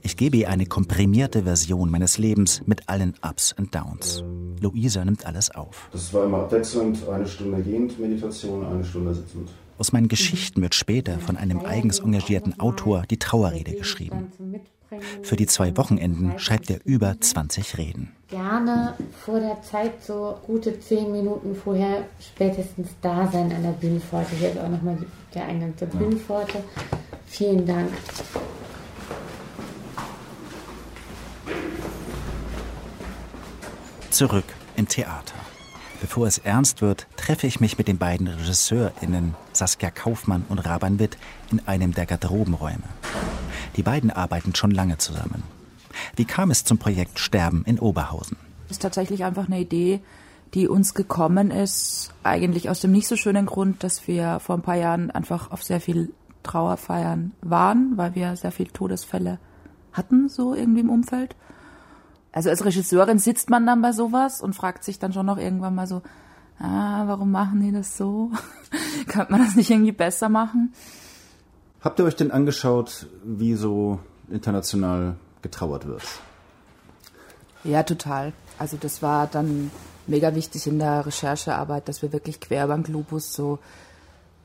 Ich 0.01 0.15
gebe 0.15 0.37
ihr 0.37 0.49
eine 0.49 0.67
komprimierte 0.67 1.43
Version 1.43 1.89
meines 1.89 2.19
Lebens 2.19 2.61
mit 2.67 2.87
allen 2.87 3.15
Ups 3.27 3.53
und 3.57 3.73
Downs. 3.73 4.23
Luisa 4.61 5.03
nimmt 5.03 5.25
alles 5.25 5.49
auf. 5.53 5.89
Das 5.91 6.13
war 6.13 6.25
immer 6.25 6.39
abwechselnd, 6.39 7.07
eine 7.09 7.27
Stunde 7.27 7.61
gehend 7.63 7.99
Meditation, 7.99 8.65
eine 8.65 8.85
Stunde 8.85 9.13
sitzend. 9.13 9.49
Aus 9.77 9.91
meinen 9.91 10.07
Geschichten 10.07 10.61
wird 10.61 10.75
später 10.75 11.19
von 11.19 11.35
einem 11.37 11.65
eigens 11.65 11.99
engagierten 11.99 12.59
Autor 12.59 13.03
die 13.09 13.17
Trauerrede 13.17 13.73
geschrieben. 13.73 14.31
Für 15.23 15.35
die 15.35 15.47
zwei 15.47 15.75
Wochenenden 15.75 16.37
schreibt 16.37 16.69
er 16.69 16.79
über 16.85 17.19
20 17.19 17.77
Reden. 17.77 18.11
Gerne 18.29 18.95
vor 19.25 19.39
der 19.39 19.61
Zeit 19.63 20.03
so 20.03 20.37
gute 20.45 20.79
zehn 20.79 21.11
Minuten 21.11 21.55
vorher 21.55 22.05
spätestens 22.19 22.89
da 23.01 23.27
sein 23.31 23.51
an 23.51 23.63
der 23.63 23.71
Bühnenpforte. 23.71 24.35
Hier 24.35 24.51
ist 24.51 24.59
auch 24.59 24.69
nochmal 24.69 24.97
der 25.33 25.45
Eingang 25.45 25.75
zur 25.77 25.87
Bühnenpforte. 25.87 26.63
Vielen 27.25 27.65
Dank. 27.65 27.89
Zurück 34.11 34.45
im 34.75 34.87
Theater. 34.87 35.52
Bevor 36.03 36.27
es 36.27 36.37
ernst 36.37 36.81
wird, 36.81 37.07
treffe 37.15 37.47
ich 37.47 37.61
mich 37.61 37.77
mit 37.77 37.87
den 37.87 37.97
beiden 37.97 38.27
RegisseurInnen 38.27 39.35
Saskia 39.53 39.89
Kaufmann 39.89 40.43
und 40.49 40.59
Raban 40.59 40.99
Witt 40.99 41.17
in 41.49 41.65
einem 41.65 41.93
der 41.93 42.05
Garderobenräume. 42.05 42.83
Die 43.77 43.83
beiden 43.83 44.11
arbeiten 44.11 44.53
schon 44.53 44.71
lange 44.71 44.97
zusammen. 44.97 45.43
Wie 46.17 46.25
kam 46.25 46.51
es 46.51 46.65
zum 46.65 46.77
Projekt 46.77 47.19
Sterben 47.19 47.63
in 47.65 47.79
Oberhausen? 47.79 48.35
Das 48.67 48.75
ist 48.75 48.81
tatsächlich 48.81 49.23
einfach 49.23 49.47
eine 49.47 49.61
Idee, 49.61 50.01
die 50.53 50.67
uns 50.67 50.93
gekommen 50.93 51.51
ist, 51.51 52.11
eigentlich 52.21 52.69
aus 52.69 52.81
dem 52.81 52.91
nicht 52.91 53.07
so 53.07 53.15
schönen 53.15 53.45
Grund, 53.45 53.81
dass 53.81 54.05
wir 54.05 54.41
vor 54.41 54.57
ein 54.57 54.61
paar 54.61 54.75
Jahren 54.75 55.09
einfach 55.09 55.51
auf 55.51 55.63
sehr 55.63 55.79
viel 55.79 56.11
Trauerfeiern 56.43 57.31
waren, 57.39 57.93
weil 57.95 58.13
wir 58.13 58.35
sehr 58.35 58.51
viele 58.51 58.73
Todesfälle 58.73 59.39
hatten, 59.93 60.27
so 60.27 60.53
irgendwie 60.53 60.81
im 60.81 60.89
Umfeld. 60.89 61.37
Also 62.33 62.49
als 62.49 62.65
Regisseurin 62.65 63.19
sitzt 63.19 63.49
man 63.49 63.65
dann 63.65 63.81
bei 63.81 63.93
sowas 63.93 64.41
und 64.41 64.55
fragt 64.55 64.83
sich 64.83 64.99
dann 64.99 65.13
schon 65.13 65.27
noch 65.27 65.37
irgendwann 65.37 65.75
mal 65.75 65.87
so, 65.87 66.01
ah, 66.59 67.03
warum 67.05 67.31
machen 67.31 67.61
die 67.61 67.71
das 67.71 67.95
so? 67.95 68.31
Könnte 69.07 69.31
man 69.31 69.41
das 69.41 69.55
nicht 69.55 69.69
irgendwie 69.69 69.91
besser 69.91 70.29
machen? 70.29 70.73
Habt 71.81 71.99
ihr 71.99 72.05
euch 72.05 72.15
denn 72.15 72.31
angeschaut, 72.31 73.07
wie 73.23 73.53
so 73.53 73.99
international 74.29 75.15
getrauert 75.41 75.85
wird? 75.85 76.03
Ja, 77.63 77.83
total. 77.83 78.33
Also 78.57 78.77
das 78.77 79.01
war 79.01 79.27
dann 79.27 79.69
mega 80.07 80.33
wichtig 80.33 80.65
in 80.67 80.79
der 80.79 81.05
Recherchearbeit, 81.05 81.87
dass 81.87 82.01
wir 82.01 82.11
wirklich 82.11 82.39
quer 82.39 82.65
über 82.65 82.75
den 82.75 82.83
Globus 82.83 83.33
so 83.33 83.59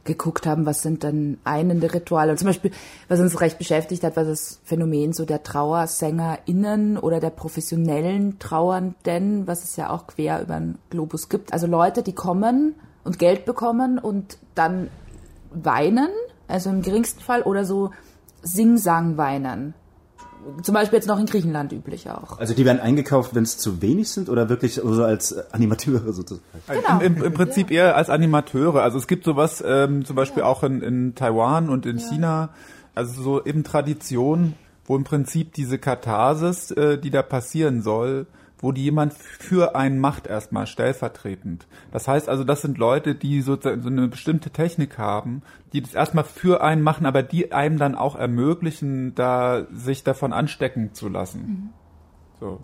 geguckt 0.08 0.46
haben, 0.46 0.66
was 0.66 0.82
sind 0.82 1.04
denn 1.04 1.38
einende 1.44 1.94
Rituale. 1.94 2.32
Und 2.32 2.38
zum 2.38 2.46
Beispiel, 2.46 2.72
was 3.06 3.20
uns 3.20 3.40
recht 3.40 3.58
beschäftigt 3.58 4.02
hat, 4.02 4.16
war 4.16 4.24
das 4.24 4.58
Phänomen 4.64 5.12
so 5.12 5.24
der 5.24 5.44
TrauersängerInnen 5.44 6.98
oder 6.98 7.20
der 7.20 7.30
professionellen 7.30 8.40
Trauernden, 8.40 9.46
was 9.46 9.62
es 9.62 9.76
ja 9.76 9.90
auch 9.90 10.08
quer 10.08 10.42
über 10.42 10.58
den 10.58 10.78
Globus 10.90 11.28
gibt. 11.28 11.52
Also 11.52 11.68
Leute, 11.68 12.02
die 12.02 12.14
kommen 12.14 12.74
und 13.04 13.20
Geld 13.20 13.44
bekommen 13.44 14.00
und 14.00 14.38
dann 14.56 14.90
weinen, 15.52 16.08
also 16.48 16.70
im 16.70 16.82
geringsten 16.82 17.20
Fall, 17.20 17.42
oder 17.42 17.64
so 17.64 17.92
Sing-Sang 18.42 19.16
weinen 19.16 19.74
zum 20.62 20.74
Beispiel 20.74 20.98
jetzt 20.98 21.08
noch 21.08 21.18
in 21.18 21.26
Griechenland 21.26 21.72
üblich 21.72 22.10
auch. 22.10 22.38
Also 22.38 22.54
die 22.54 22.64
werden 22.64 22.80
eingekauft, 22.80 23.34
wenn 23.34 23.42
es 23.42 23.58
zu 23.58 23.82
wenig 23.82 24.10
sind 24.10 24.28
oder 24.28 24.48
wirklich 24.48 24.74
so 24.74 25.04
als 25.04 25.52
Animateure 25.52 26.12
sozusagen? 26.12 26.42
Genau. 26.68 27.00
Im, 27.00 27.22
Im, 27.22 27.34
Prinzip 27.34 27.70
eher 27.70 27.96
als 27.96 28.10
Animateure. 28.10 28.82
Also 28.82 28.98
es 28.98 29.06
gibt 29.06 29.24
sowas 29.24 29.62
ähm, 29.66 30.04
zum 30.04 30.16
Beispiel 30.16 30.42
ja. 30.42 30.48
auch 30.48 30.62
in, 30.62 30.82
in 30.82 31.14
Taiwan 31.14 31.68
und 31.68 31.86
in 31.86 31.98
ja. 31.98 32.08
China, 32.08 32.48
also 32.94 33.22
so 33.22 33.44
eben 33.44 33.64
Tradition, 33.64 34.54
wo 34.84 34.96
im 34.96 35.04
Prinzip 35.04 35.52
diese 35.54 35.78
Katharsis, 35.78 36.70
äh, 36.70 36.98
die 36.98 37.10
da 37.10 37.22
passieren 37.22 37.82
soll, 37.82 38.26
wo 38.60 38.72
die 38.72 38.82
jemand 38.82 39.12
für 39.12 39.76
einen 39.76 39.98
macht 39.98 40.26
erstmal 40.26 40.66
stellvertretend. 40.66 41.66
Das 41.92 42.08
heißt 42.08 42.28
also, 42.28 42.44
das 42.44 42.62
sind 42.62 42.78
Leute, 42.78 43.14
die 43.14 43.40
sozusagen 43.40 43.82
so 43.82 43.88
eine 43.88 44.08
bestimmte 44.08 44.50
Technik 44.50 44.98
haben, 44.98 45.42
die 45.72 45.80
das 45.80 45.94
erstmal 45.94 46.24
für 46.24 46.62
einen 46.62 46.82
machen, 46.82 47.06
aber 47.06 47.22
die 47.22 47.52
einem 47.52 47.78
dann 47.78 47.94
auch 47.94 48.16
ermöglichen, 48.16 49.14
da 49.14 49.66
sich 49.72 50.02
davon 50.04 50.32
anstecken 50.32 50.94
zu 50.94 51.08
lassen. 51.08 51.40
Mhm. 51.40 51.68
So. 52.40 52.60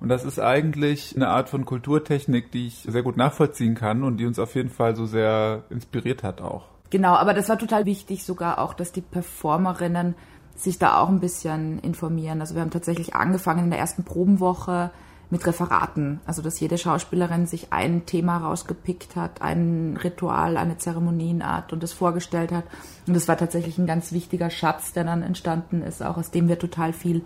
Und 0.00 0.08
das 0.08 0.24
ist 0.24 0.38
eigentlich 0.38 1.16
eine 1.16 1.28
Art 1.28 1.48
von 1.48 1.64
Kulturtechnik, 1.64 2.52
die 2.52 2.68
ich 2.68 2.86
sehr 2.88 3.02
gut 3.02 3.16
nachvollziehen 3.16 3.74
kann 3.74 4.04
und 4.04 4.18
die 4.18 4.26
uns 4.26 4.38
auf 4.38 4.54
jeden 4.54 4.70
Fall 4.70 4.94
so 4.94 5.06
sehr 5.06 5.64
inspiriert 5.70 6.22
hat 6.22 6.40
auch. 6.40 6.66
Genau, 6.90 7.14
aber 7.14 7.34
das 7.34 7.48
war 7.48 7.58
total 7.58 7.84
wichtig 7.84 8.24
sogar 8.24 8.58
auch, 8.58 8.74
dass 8.74 8.92
die 8.92 9.00
Performerinnen 9.00 10.14
sich 10.54 10.78
da 10.78 10.98
auch 11.00 11.08
ein 11.08 11.20
bisschen 11.20 11.78
informieren. 11.80 12.40
Also 12.40 12.54
wir 12.54 12.62
haben 12.62 12.70
tatsächlich 12.70 13.14
angefangen 13.14 13.64
in 13.64 13.70
der 13.70 13.78
ersten 13.78 14.04
Probenwoche 14.04 14.90
mit 15.30 15.46
Referaten. 15.46 16.20
Also 16.26 16.42
dass 16.42 16.60
jede 16.60 16.78
Schauspielerin 16.78 17.46
sich 17.46 17.72
ein 17.72 18.06
Thema 18.06 18.38
rausgepickt 18.38 19.16
hat, 19.16 19.42
ein 19.42 19.98
Ritual, 20.02 20.56
eine 20.56 20.78
Zeremonienart 20.78 21.72
und 21.72 21.82
das 21.82 21.92
vorgestellt 21.92 22.52
hat. 22.52 22.64
Und 23.06 23.14
das 23.14 23.28
war 23.28 23.36
tatsächlich 23.36 23.78
ein 23.78 23.86
ganz 23.86 24.12
wichtiger 24.12 24.50
Schatz, 24.50 24.92
der 24.92 25.04
dann 25.04 25.22
entstanden 25.22 25.82
ist, 25.82 26.02
auch 26.02 26.16
aus 26.16 26.30
dem 26.30 26.48
wir 26.48 26.58
total 26.58 26.92
viel 26.92 27.22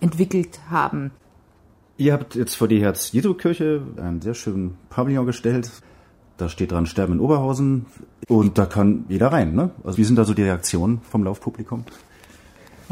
entwickelt 0.00 0.60
haben. 0.70 1.10
Ihr 1.96 2.12
habt 2.12 2.34
jetzt 2.34 2.56
vor 2.56 2.68
die 2.68 2.82
Herz-Jesu-Kirche 2.82 3.82
einen 3.96 4.20
sehr 4.20 4.34
schönen 4.34 4.76
Pavillon 4.88 5.26
gestellt. 5.26 5.70
Da 6.36 6.48
steht 6.48 6.72
dran 6.72 6.86
Sterben 6.86 7.14
in 7.14 7.20
Oberhausen 7.20 7.86
und 8.28 8.58
da 8.58 8.66
kann 8.66 9.04
jeder 9.08 9.28
rein. 9.28 9.54
Ne? 9.54 9.70
Also 9.84 9.98
wie 9.98 10.04
sind 10.04 10.16
da 10.16 10.24
so 10.24 10.34
die 10.34 10.42
Reaktionen 10.42 11.00
vom 11.02 11.22
Laufpublikum? 11.22 11.84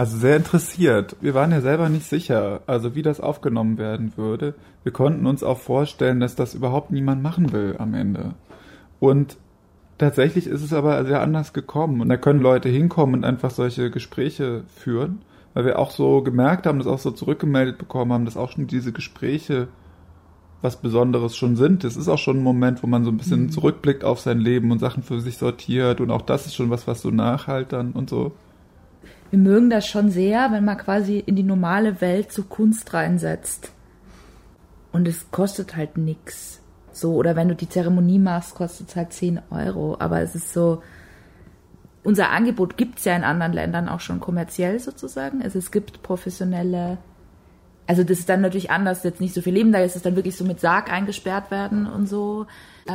Also 0.01 0.17
sehr 0.17 0.37
interessiert. 0.37 1.15
Wir 1.21 1.35
waren 1.35 1.53
ja 1.53 1.61
selber 1.61 1.91
nicht 1.91 2.07
sicher, 2.07 2.63
also 2.67 2.95
wie 2.95 3.03
das 3.03 3.21
aufgenommen 3.21 3.77
werden 3.77 4.15
würde. 4.17 4.55
Wir 4.83 4.93
konnten 4.93 5.27
uns 5.27 5.43
auch 5.43 5.59
vorstellen, 5.59 6.21
dass 6.21 6.35
das 6.35 6.55
überhaupt 6.55 6.91
niemand 6.91 7.23
machen 7.23 7.53
will 7.53 7.75
am 7.77 7.93
Ende. 7.93 8.33
Und 8.99 9.37
tatsächlich 9.99 10.47
ist 10.47 10.63
es 10.63 10.73
aber 10.73 11.05
sehr 11.05 11.21
anders 11.21 11.53
gekommen. 11.53 12.01
Und 12.01 12.09
da 12.09 12.17
können 12.17 12.41
Leute 12.41 12.71
hinkommen 12.71 13.17
und 13.17 13.25
einfach 13.27 13.51
solche 13.51 13.91
Gespräche 13.91 14.65
führen, 14.75 15.21
weil 15.53 15.67
wir 15.67 15.79
auch 15.79 15.91
so 15.91 16.23
gemerkt 16.23 16.67
haben, 16.67 16.79
das 16.79 16.89
auch 16.89 16.99
so 16.99 17.11
zurückgemeldet 17.11 17.77
bekommen 17.77 18.15
haben, 18.15 18.25
dass 18.25 18.39
auch 18.39 18.53
schon 18.53 18.69
diese 18.69 18.93
Gespräche 18.93 19.69
was 20.63 20.81
Besonderes 20.81 21.37
schon 21.37 21.57
sind. 21.57 21.85
Es 21.85 21.99
ist 21.99 22.09
auch 22.09 22.17
schon 22.17 22.39
ein 22.39 22.43
Moment, 22.43 22.83
wo 22.83 22.87
man 22.87 23.05
so 23.05 23.11
ein 23.11 23.19
bisschen 23.19 23.43
mhm. 23.43 23.51
zurückblickt 23.51 24.03
auf 24.03 24.19
sein 24.21 24.41
Leben 24.41 24.73
und 24.73 24.79
Sachen 24.79 25.03
für 25.03 25.21
sich 25.21 25.37
sortiert 25.37 26.01
und 26.01 26.11
auch 26.11 26.23
das 26.23 26.47
ist 26.47 26.55
schon 26.55 26.71
was, 26.71 26.87
was 26.87 27.03
so 27.03 27.11
nachhalt 27.11 27.75
dann 27.75 27.93
und 27.93 28.09
so 28.09 28.33
wir 29.31 29.39
mögen 29.39 29.71
das 29.71 29.87
schon 29.87 30.11
sehr, 30.11 30.53
wenn 30.53 30.65
man 30.65 30.77
quasi 30.77 31.19
in 31.19 31.37
die 31.37 31.43
normale 31.43 32.01
Welt 32.01 32.33
so 32.33 32.43
Kunst 32.43 32.93
reinsetzt. 32.93 33.73
Und 34.93 35.07
es 35.07 35.31
kostet 35.31 35.77
halt 35.77 35.97
nix. 35.97 36.61
So, 36.93 37.15
oder 37.15 37.37
wenn 37.37 37.49
du 37.49 37.55
die 37.55 37.69
Zeremonie 37.69 38.19
machst, 38.19 38.57
kostet 38.57 38.89
es 38.89 38.97
halt 38.97 39.13
10 39.13 39.41
Euro. 39.51 39.97
Aber 40.01 40.21
es 40.21 40.35
ist 40.35 40.53
so, 40.53 40.83
unser 42.03 42.31
Angebot 42.31 42.77
gibt 42.77 42.99
es 42.99 43.05
ja 43.05 43.15
in 43.15 43.23
anderen 43.23 43.53
Ländern 43.53 43.89
auch 43.89 44.01
schon 44.01 44.19
kommerziell 44.19 44.81
sozusagen. 44.81 45.43
Also 45.43 45.59
es 45.59 45.71
gibt 45.71 46.03
professionelle 46.03 46.99
Also 47.87 48.05
das 48.05 48.21
ist 48.21 48.29
dann 48.29 48.41
natürlich 48.41 48.71
anders, 48.71 49.03
jetzt 49.05 49.21
nicht 49.21 49.35
so 49.35 49.43
viel 49.43 49.55
Leben, 49.55 49.73
da 49.73 49.81
ist 49.81 49.97
es 49.97 50.03
dann 50.03 50.17
wirklich 50.17 50.37
so 50.37 50.45
mit 50.45 50.61
Sarg 50.61 50.93
eingesperrt 50.93 51.51
werden 51.51 51.87
und 51.87 52.09
so. 52.09 52.47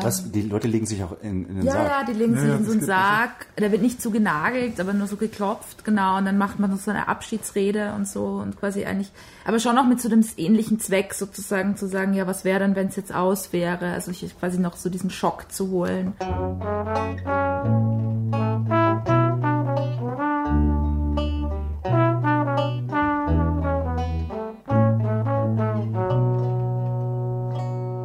Was, 0.01 0.31
die 0.31 0.41
Leute 0.43 0.67
legen 0.67 0.85
sich 0.85 1.03
auch 1.03 1.15
in, 1.21 1.47
in 1.47 1.55
den 1.57 1.65
ja, 1.65 1.73
Sarg. 1.73 1.89
Ja, 1.89 2.03
die 2.05 2.13
legen 2.13 2.33
ja, 2.33 2.39
sich 2.39 2.49
ja, 2.49 2.55
in 2.55 2.65
so 2.65 2.71
einen 2.71 2.81
Sarg. 2.81 3.47
Der 3.57 3.71
wird 3.71 3.81
nicht 3.81 4.01
zu 4.01 4.11
genagelt, 4.11 4.79
aber 4.79 4.93
nur 4.93 5.07
so 5.07 5.15
geklopft, 5.17 5.85
genau. 5.85 6.17
Und 6.17 6.25
dann 6.25 6.37
macht 6.37 6.59
man 6.59 6.75
so 6.77 6.91
eine 6.91 7.07
Abschiedsrede 7.07 7.93
und 7.95 8.07
so 8.07 8.25
und 8.25 8.59
quasi 8.59 8.85
eigentlich, 8.85 9.11
aber 9.45 9.59
schon 9.59 9.75
noch 9.75 9.87
mit 9.87 10.01
so 10.01 10.09
einem 10.09 10.25
ähnlichen 10.37 10.79
Zweck 10.79 11.13
sozusagen 11.13 11.77
zu 11.77 11.87
sagen, 11.87 12.13
ja, 12.13 12.27
was 12.27 12.45
wäre 12.45 12.59
dann, 12.59 12.75
wenn 12.75 12.87
es 12.87 12.95
jetzt 12.95 13.13
aus 13.13 13.53
wäre? 13.53 13.91
Also 13.91 14.11
ich 14.11 14.37
quasi 14.39 14.59
noch 14.59 14.75
so 14.75 14.89
diesen 14.89 15.09
Schock 15.09 15.51
zu 15.51 15.69
holen. 15.69 16.13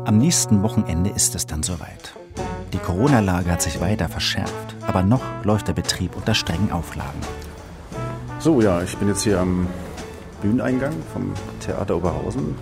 Am 0.05 0.17
nächsten 0.17 0.63
Wochenende 0.63 1.11
ist 1.11 1.35
es 1.35 1.47
dann 1.47 1.63
soweit. 1.63 2.15
Die 2.73 2.79
Corona-Lage 2.79 3.53
hat 3.53 3.61
sich 3.61 3.81
weiter 3.81 4.09
verschärft, 4.09 4.75
aber 4.87 5.03
noch 5.03 5.23
läuft 5.45 5.69
der 5.69 5.75
Betrieb 5.75 6.17
unter 6.17 6.35
strengen 6.35 6.73
Auflagen. 6.73 7.21
So, 8.39 8.63
ja, 8.63 8.83
ich 8.83 8.97
bin 8.97 9.09
jetzt 9.09 9.23
hier 9.23 9.39
am 9.39 9.67
Bühneneingang 10.41 10.95
vom 11.13 11.35
Theater 11.61 11.97
Oberhausen. 11.97 12.57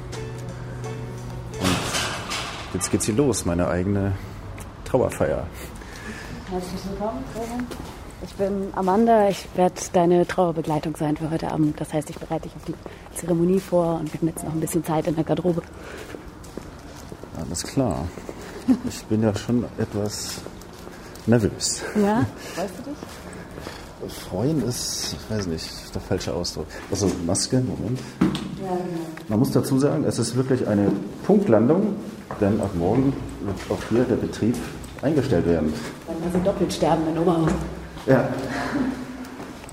Und 1.61 2.75
jetzt 2.75 2.91
geht's 2.91 3.07
hier 3.07 3.15
los, 3.15 3.45
meine 3.45 3.69
eigene 3.69 4.13
Trauerfeier. 4.85 5.47
Herzlich 6.51 6.81
willkommen, 6.91 7.25
Ich 8.25 8.35
bin 8.35 8.69
Amanda, 8.75 9.29
ich 9.29 9.47
werde 9.55 9.75
deine 9.93 10.27
Trauerbegleitung 10.27 10.97
sein 10.97 11.17
für 11.17 11.31
heute 11.31 11.53
Abend. 11.53 11.81
Das 11.81 11.93
heißt, 11.93 12.11
ich 12.11 12.19
bereite 12.19 12.49
dich 12.49 12.57
auf 12.57 12.65
die 12.65 12.75
Zeremonie 13.15 13.61
vor 13.61 14.01
und 14.01 14.13
wir 14.13 14.21
haben 14.21 14.29
jetzt 14.29 14.45
noch 14.45 14.53
ein 14.53 14.61
bisschen 14.61 14.85
Zeit 14.85 15.07
in 15.07 15.15
der 15.15 15.25
Garderobe. 15.25 15.63
Alles 17.59 17.73
klar. 17.73 18.07
Ich 18.89 19.05
bin 19.07 19.21
ja 19.21 19.35
schon 19.35 19.65
etwas 19.79 20.35
nervös. 21.27 21.83
Ja, 22.01 22.25
freust 22.55 22.75
du 22.79 22.91
dich? 22.91 24.15
Freuen 24.31 24.63
ist, 24.63 25.17
ich 25.19 25.37
weiß 25.37 25.49
nicht, 25.49 25.69
der 25.93 26.01
falsche 26.01 26.33
Ausdruck. 26.33 26.67
Also 26.89 27.11
Maske, 27.27 27.57
Moment. 27.57 27.99
Ja, 28.21 28.69
genau. 28.69 28.79
Man 29.27 29.39
muss 29.41 29.51
dazu 29.51 29.77
sagen, 29.77 30.05
es 30.05 30.21
ist 30.21 30.37
wirklich 30.37 30.69
eine 30.69 30.93
Punktlandung, 31.27 31.97
denn 32.41 32.61
ab 32.61 32.71
morgen 32.77 33.13
wird 33.41 33.57
auch 33.71 33.83
hier 33.89 34.05
der 34.05 34.17
Betrieb 34.17 34.55
eingestellt 35.03 35.47
werden. 35.47 35.73
Dann 36.07 36.17
also 36.25 36.39
doppelt 36.39 36.73
sterben 36.73 37.09
in 37.09 37.19
Oberhausen. 37.19 37.57
Ja. 38.07 38.29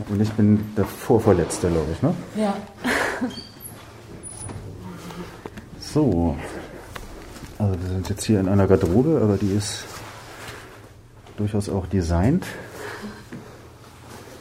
Und 0.09 0.19
ich 0.19 0.31
bin 0.31 0.73
der 0.75 0.85
Vorvorletzte, 0.85 1.69
glaube 1.69 1.91
ich, 1.93 2.01
ne? 2.01 2.15
Ja. 2.35 2.55
So. 5.79 6.35
Also 7.57 7.79
wir 7.81 7.89
sind 7.89 8.09
jetzt 8.09 8.25
hier 8.25 8.39
in 8.39 8.49
einer 8.49 8.67
Garderobe, 8.67 9.19
aber 9.21 9.37
die 9.37 9.51
ist 9.51 9.85
durchaus 11.37 11.69
auch 11.69 11.87
designt. 11.87 12.45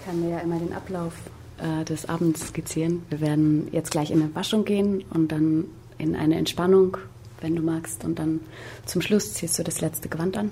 Ich 0.00 0.06
kann 0.06 0.20
mir 0.20 0.30
ja 0.30 0.38
immer 0.40 0.58
den 0.58 0.72
Ablauf 0.72 1.12
äh, 1.58 1.84
des 1.84 2.08
Abends 2.08 2.48
skizzieren. 2.48 3.02
Wir 3.10 3.20
werden 3.20 3.68
jetzt 3.72 3.90
gleich 3.90 4.10
in 4.10 4.20
eine 4.20 4.34
Waschung 4.34 4.64
gehen 4.64 5.04
und 5.10 5.30
dann 5.30 5.66
in 5.98 6.16
eine 6.16 6.36
Entspannung, 6.36 6.96
wenn 7.40 7.54
du 7.54 7.62
magst. 7.62 8.04
Und 8.04 8.18
dann 8.18 8.40
zum 8.84 9.00
Schluss 9.00 9.34
ziehst 9.34 9.58
du 9.58 9.62
das 9.62 9.80
letzte 9.80 10.08
Gewand 10.08 10.36
an. 10.36 10.50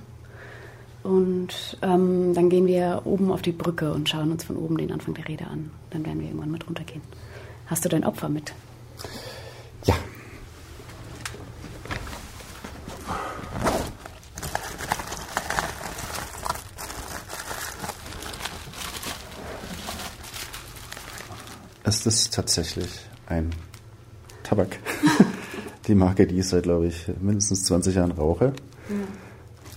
Und 1.03 1.79
ähm, 1.83 2.33
dann 2.33 2.49
gehen 2.49 2.69
wir 2.69 3.03
oben 3.05 3.33
auf 3.33 3.43
die 3.43 3.51
Brücke 3.51 3.93
und 3.93 4.09
schauen 4.09 4.31
uns 4.31 4.45
von 4.45 4.57
oben 4.57 4.79
den 4.79 4.93
Anfang 4.93 5.15
der 5.15 5.27
Rede 5.27 5.47
an. 5.49 5.71
Dann 5.91 6.07
werden 6.07 6.21
wir 6.21 6.29
irgendwann 6.29 6.53
mit 6.53 6.67
runtergehen. 6.67 7.03
Hast 7.67 7.85
du 7.85 7.89
dein 7.89 8.05
Opfer 8.05 8.29
mit? 8.29 8.53
Es 22.05 22.07
ist 22.07 22.35
tatsächlich 22.35 22.91
ein 23.29 23.51
Tabak. 24.43 24.77
die 25.87 25.95
Marke, 25.95 26.27
die 26.27 26.41
ich 26.41 26.49
seit, 26.49 26.65
glaube 26.65 26.89
ich, 26.89 27.07
mindestens 27.21 27.63
20 27.67 27.95
Jahren 27.95 28.11
rauche. 28.11 28.47
Ja. 28.47 28.95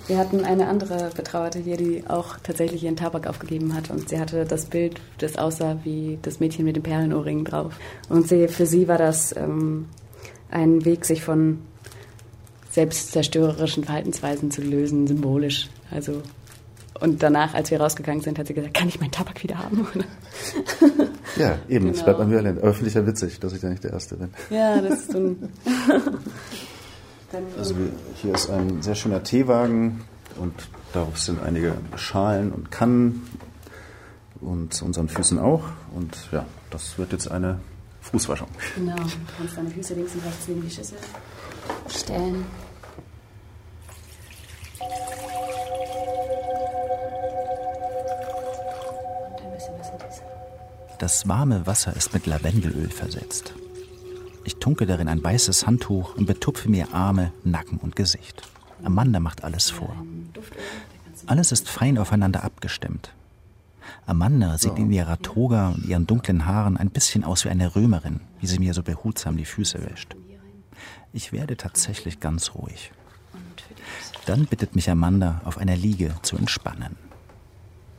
Wir 0.08 0.18
hatten 0.18 0.44
eine 0.44 0.68
andere 0.68 1.12
Betrauerte 1.16 1.60
hier, 1.60 1.78
die 1.78 2.04
auch 2.08 2.38
tatsächlich 2.42 2.84
ihren 2.84 2.96
Tabak 2.96 3.28
aufgegeben 3.28 3.76
hat. 3.76 3.92
Und 3.92 4.10
sie 4.10 4.20
hatte 4.20 4.44
das 4.44 4.66
Bild, 4.66 5.00
das 5.20 5.38
aussah 5.38 5.78
wie 5.84 6.18
das 6.24 6.40
Mädchen 6.40 6.66
mit 6.66 6.76
dem 6.76 6.82
Perlenohrring 6.82 7.46
drauf. 7.46 7.74
Und 8.10 8.28
sie, 8.28 8.48
für 8.48 8.66
sie 8.66 8.88
war 8.88 8.98
das 8.98 9.36
ähm, 9.38 9.86
ein 10.50 10.84
Weg, 10.84 11.06
sich 11.06 11.22
von 11.22 11.62
selbstzerstörerischen 12.72 13.84
Verhaltensweisen 13.84 14.50
zu 14.50 14.64
lösen, 14.64 15.06
symbolisch. 15.06 15.70
Also 15.92 16.24
und 17.00 17.22
danach, 17.22 17.54
als 17.54 17.70
wir 17.70 17.80
rausgegangen 17.80 18.22
sind, 18.22 18.40
hat 18.40 18.48
sie 18.48 18.56
gesagt, 18.56 18.74
kann 18.74 18.88
ich 18.88 19.00
meinen 19.00 19.12
Tabak 19.12 19.44
wieder 19.44 19.60
haben? 19.60 19.88
ja, 21.38 21.58
eben, 21.70 21.88
es 21.90 21.94
Genau. 21.94 22.06
bleibt 22.06 22.20
ambivalent. 22.22 22.60
Aber 22.62 22.74
finde 22.74 22.90
ich 22.90 22.94
ja 22.96 23.06
witzig, 23.06 23.40
dass 23.40 23.54
ich 23.54 23.62
da 23.62 23.70
nicht 23.70 23.84
der 23.84 23.92
Erste 23.94 24.16
bin. 24.18 24.30
Ja, 24.50 24.82
das 24.82 25.00
ist 25.02 25.12
so 25.12 25.18
ein. 25.20 25.50
Also 27.58 27.76
hier 28.22 28.34
ist 28.34 28.50
ein 28.50 28.82
sehr 28.82 28.96
schöner 28.96 29.22
Teewagen 29.22 30.02
und 30.40 30.54
darauf 30.94 31.18
sind 31.20 31.42
einige 31.44 31.74
Schalen 31.98 32.54
und 32.54 32.72
Kannen 32.72 33.28
und 34.40 34.74
zu 34.74 34.86
unseren 34.86 35.10
Füßen 35.10 35.38
auch. 35.40 35.64
Und 35.94 36.16
ja, 36.32 36.46
das 36.70 36.98
wird 36.98 37.12
jetzt 37.12 37.30
eine 37.30 37.60
Fußwaschung. 38.02 38.48
genau, 38.76 38.96
du 38.96 39.02
kannst 39.38 39.58
deine 39.58 39.70
Füße 39.70 39.96
links 39.96 40.14
und 40.14 40.26
rechts 40.26 40.48
neben 40.48 40.62
die 40.62 40.70
Schüssel 40.70 40.98
stellen. 41.90 42.46
Das 51.00 51.28
warme 51.28 51.68
Wasser 51.68 51.96
ist 51.96 52.14
mit 52.14 52.26
Lavendelöl 52.26 52.90
versetzt. 52.90 53.54
Ich 54.44 54.58
tunke 54.58 54.86
darin 54.86 55.08
ein 55.08 55.24
weißes 55.24 55.68
Handtuch 55.68 56.16
und 56.16 56.26
betupfe 56.26 56.70
mir 56.70 56.94
Arme, 56.94 57.34
Nacken 57.44 57.80
und 57.80 57.96
Gesicht. 57.96 58.44
Amanda 58.84 59.20
macht 59.20 59.44
alles 59.44 59.70
vor. 59.70 59.96
Alles 61.26 61.52
ist 61.52 61.68
fein 61.68 61.98
aufeinander 61.98 62.44
abgestimmt. 62.44 63.12
Amanda 64.06 64.58
sieht 64.58 64.78
in 64.78 64.92
ihrer 64.92 65.20
Toga 65.20 65.70
und 65.70 65.86
ihren 65.86 66.08
dunklen 66.08 66.46
Haaren 66.46 66.78
ein 66.78 66.92
bisschen 66.92 67.24
aus 67.24 67.44
wie 67.46 67.50
eine 67.50 67.76
Römerin, 67.76 68.22
wie 68.40 68.48
sie 68.48 68.60
mir 68.60 68.74
so 68.74 68.84
behutsam 68.84 69.38
die 69.38 69.46
Füße 69.46 69.84
wäscht. 69.90 70.16
Ich 71.12 71.32
werde 71.34 71.58
tatsächlich 71.58 72.20
ganz 72.20 72.54
ruhig. 72.56 72.92
Dann 74.26 74.46
bittet 74.46 74.76
mich 74.76 74.90
Amanda, 74.90 75.42
auf 75.44 75.58
einer 75.58 75.76
Liege 75.76 76.16
zu 76.22 76.38
entspannen. 76.38 77.05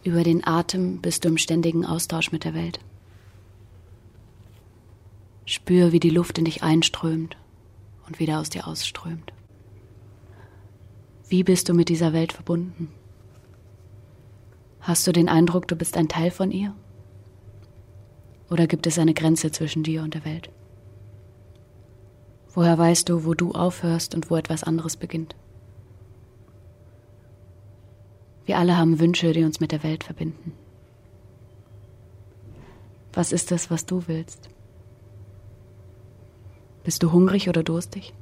Über 0.07 0.23
den 0.23 0.47
Atem 0.47 1.01
bist 1.01 1.25
du 1.25 1.29
im 1.29 1.37
ständigen 1.37 1.85
Austausch 1.85 2.31
mit 2.31 2.45
der 2.45 2.55
Welt. 2.55 2.79
Spür, 5.47 5.91
wie 5.91 5.99
die 5.99 6.11
Luft 6.11 6.39
in 6.39 6.45
dich 6.45 6.63
einströmt 6.63 7.37
und 8.07 8.21
wieder 8.21 8.39
aus 8.39 8.49
dir 8.49 8.69
ausströmt. 8.69 9.33
Wie 11.29 11.43
bist 11.43 11.69
du 11.69 11.75
mit 11.75 11.89
dieser 11.89 12.13
Welt 12.13 12.33
verbunden? 12.33 12.89
Hast 14.79 15.05
du 15.09 15.13
den 15.13 15.29
Eindruck, 15.29 15.67
du 15.67 15.75
bist 15.75 15.97
ein 15.97 16.07
Teil 16.07 16.31
von 16.31 16.53
ihr? 16.53 16.73
Oder 18.49 18.69
gibt 18.69 18.87
es 18.87 19.01
eine 19.01 19.13
Grenze 19.13 19.51
zwischen 19.51 19.83
dir 19.83 20.05
und 20.05 20.15
der 20.15 20.25
Welt? 20.25 20.51
Woher 22.55 22.79
weißt 22.79 23.09
du, 23.09 23.25
wo 23.25 23.35
du 23.35 23.51
aufhörst 23.51 24.15
und 24.15 24.31
wo 24.31 24.37
etwas 24.37 24.63
anderes 24.63 24.97
beginnt? 24.97 25.35
Wir 28.47 28.59
alle 28.59 28.79
haben 28.79 29.01
Wünsche, 29.01 29.33
die 29.33 29.45
uns 29.45 29.61
mit 29.61 29.73
der 29.73 29.83
Welt 29.83 30.05
verbinden. 30.05 30.53
Was 33.13 33.33
ist 33.33 33.51
es, 33.51 33.71
was 33.71 33.87
du 33.87 34.07
willst? 34.07 34.49
Bist 36.85 37.03
du 37.03 37.11
hungrig 37.11 37.49
oder 37.49 37.65
durstig? 37.65 38.15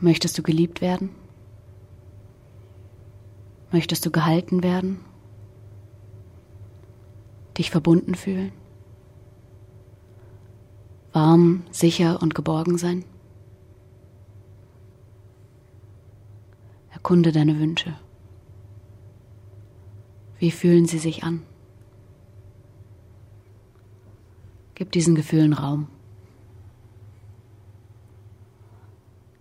Möchtest 0.00 0.36
du 0.38 0.42
geliebt 0.42 0.80
werden? 0.80 1.10
Möchtest 3.70 4.04
du 4.04 4.10
gehalten 4.10 4.62
werden? 4.64 5.00
Dich 7.56 7.70
verbunden 7.70 8.16
fühlen? 8.16 8.52
Warm, 11.12 11.62
sicher 11.70 12.20
und 12.22 12.34
geborgen 12.34 12.78
sein? 12.78 13.04
Erkunde 17.08 17.32
deine 17.32 17.58
Wünsche. 17.58 17.98
Wie 20.38 20.50
fühlen 20.50 20.84
sie 20.84 20.98
sich 20.98 21.24
an? 21.24 21.42
Gib 24.74 24.92
diesen 24.92 25.14
Gefühlen 25.14 25.54
Raum. 25.54 25.88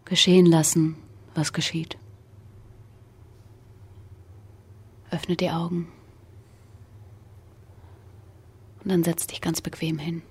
Geschehen 0.06 0.46
lassen, 0.46 0.96
was 1.36 1.52
geschieht. 1.52 1.98
Öffne 5.12 5.36
die 5.36 5.50
Augen. 5.50 5.90
Und 8.82 8.92
dann 8.94 9.04
setz 9.04 9.28
dich 9.28 9.42
ganz 9.42 9.60
bequem 9.60 10.00
hin. 10.00 10.22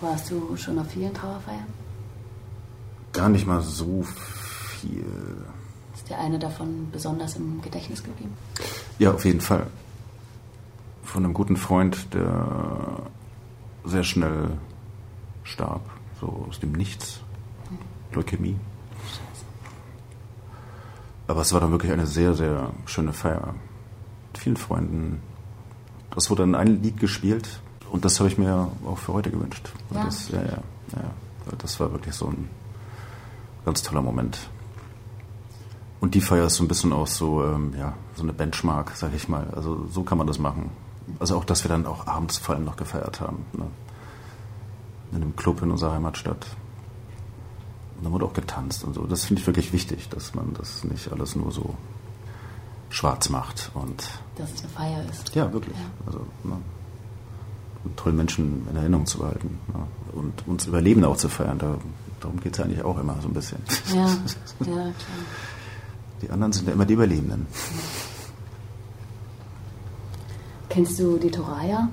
Warst 0.00 0.30
du 0.30 0.56
schon 0.56 0.78
auf 0.78 0.88
vielen 0.88 1.12
Trauerfeiern? 1.12 1.66
Gar 3.12 3.28
nicht 3.30 3.46
mal 3.46 3.60
so 3.60 4.04
viel. 4.80 5.04
Ist 5.94 6.08
dir 6.08 6.18
eine 6.18 6.38
davon 6.38 6.88
besonders 6.92 7.34
im 7.36 7.60
Gedächtnis 7.62 8.02
geblieben? 8.02 8.32
Ja, 8.98 9.12
auf 9.12 9.24
jeden 9.24 9.40
Fall. 9.40 9.66
Von 11.02 11.24
einem 11.24 11.34
guten 11.34 11.56
Freund, 11.56 12.14
der 12.14 13.02
sehr 13.84 14.04
schnell 14.04 14.50
starb, 15.42 15.82
so 16.20 16.46
aus 16.48 16.60
dem 16.60 16.72
Nichts. 16.72 17.20
Leukämie. 18.12 18.56
Aber 21.26 21.40
es 21.42 21.52
war 21.52 21.60
dann 21.60 21.72
wirklich 21.72 21.92
eine 21.92 22.06
sehr, 22.06 22.34
sehr 22.34 22.72
schöne 22.86 23.12
Feier. 23.12 23.54
Mit 24.28 24.38
vielen 24.38 24.56
Freunden. 24.56 25.20
Es 26.16 26.30
wurde 26.30 26.42
dann 26.42 26.54
ein 26.54 26.82
Lied 26.82 26.98
gespielt 26.98 27.60
und 27.90 28.04
das 28.04 28.18
habe 28.20 28.28
ich 28.28 28.38
mir 28.38 28.68
auch 28.86 28.98
für 28.98 29.12
heute 29.12 29.30
gewünscht. 29.30 29.70
Ja. 29.92 30.04
Das, 30.04 30.28
ja, 30.30 30.42
ja, 30.42 30.58
ja. 30.94 31.10
Das 31.58 31.80
war 31.80 31.90
wirklich 31.92 32.14
so 32.14 32.26
ein 32.26 32.48
ganz 33.64 33.82
toller 33.82 34.02
Moment. 34.02 34.38
Und 36.00 36.14
die 36.14 36.20
Feier 36.20 36.46
ist 36.46 36.56
so 36.56 36.64
ein 36.64 36.68
bisschen 36.68 36.92
auch 36.92 37.06
so, 37.06 37.44
ähm, 37.44 37.74
ja, 37.76 37.94
so 38.14 38.22
eine 38.22 38.32
Benchmark, 38.32 38.92
sag 38.94 39.14
ich 39.14 39.28
mal. 39.28 39.48
Also 39.54 39.86
so 39.90 40.02
kann 40.02 40.18
man 40.18 40.26
das 40.26 40.38
machen. 40.38 40.70
Also 41.18 41.36
auch, 41.36 41.44
dass 41.44 41.64
wir 41.64 41.68
dann 41.68 41.86
auch 41.86 42.06
abends 42.06 42.38
vor 42.38 42.54
allem 42.54 42.64
noch 42.64 42.76
gefeiert 42.76 43.20
haben. 43.20 43.44
Ne? 43.52 43.66
In 45.12 45.22
einem 45.22 45.36
Club 45.36 45.62
in 45.62 45.70
unserer 45.70 45.92
Heimatstadt. 45.94 46.46
Und 47.96 48.04
dann 48.04 48.12
wurde 48.12 48.26
auch 48.26 48.34
getanzt 48.34 48.84
und 48.84 48.94
so. 48.94 49.06
Das 49.06 49.24
finde 49.24 49.40
ich 49.40 49.46
wirklich 49.46 49.72
wichtig, 49.72 50.08
dass 50.10 50.34
man 50.34 50.54
das 50.54 50.84
nicht 50.84 51.10
alles 51.10 51.34
nur 51.34 51.50
so 51.50 51.74
schwarz 52.90 53.28
macht 53.28 53.70
und 53.74 54.08
Dass 54.36 54.52
es 54.52 54.60
eine 54.60 54.68
Feier 54.70 55.04
ist. 55.10 55.34
ja, 55.34 55.52
wirklich. 55.52 55.76
Also, 56.06 56.20
ne, 56.44 56.56
tollen 57.96 58.16
Menschen 58.16 58.66
in 58.70 58.76
Erinnerung 58.76 59.06
zu 59.06 59.18
behalten 59.18 59.58
ne, 59.68 59.86
und 60.12 60.46
uns 60.46 60.66
Überleben 60.66 61.04
auch 61.04 61.16
zu 61.16 61.28
feiern. 61.28 61.58
Da, 61.58 61.78
darum 62.20 62.40
geht 62.40 62.54
es 62.54 62.60
eigentlich 62.60 62.82
auch 62.82 62.98
immer 62.98 63.16
so 63.20 63.28
ein 63.28 63.34
bisschen. 63.34 63.58
Ja, 63.94 64.06
ja, 64.06 64.16
klar. 64.62 64.92
Die 66.22 66.30
anderen 66.30 66.52
sind 66.52 66.66
ja 66.66 66.74
immer 66.74 66.84
die 66.84 66.94
Überlebenden. 66.94 67.46
Kennst 70.68 70.98
du 70.98 71.16
die 71.16 71.30
Toraya? 71.30 71.88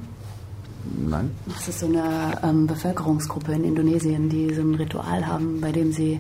Nein? 0.97 1.31
Das 1.47 1.67
ist 1.67 1.79
so 1.79 1.87
eine 1.87 2.39
ähm, 2.43 2.67
Bevölkerungsgruppe 2.67 3.53
in 3.53 3.63
Indonesien, 3.63 4.29
die 4.29 4.53
so 4.53 4.61
ein 4.61 4.75
Ritual 4.75 5.25
haben, 5.25 5.61
bei 5.61 5.71
dem 5.71 5.91
sie 5.91 6.19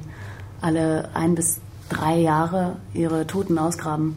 alle 0.61 1.09
ein 1.13 1.35
bis 1.35 1.59
drei 1.89 2.17
Jahre 2.17 2.77
ihre 2.93 3.27
Toten 3.27 3.57
ausgraben. 3.57 4.15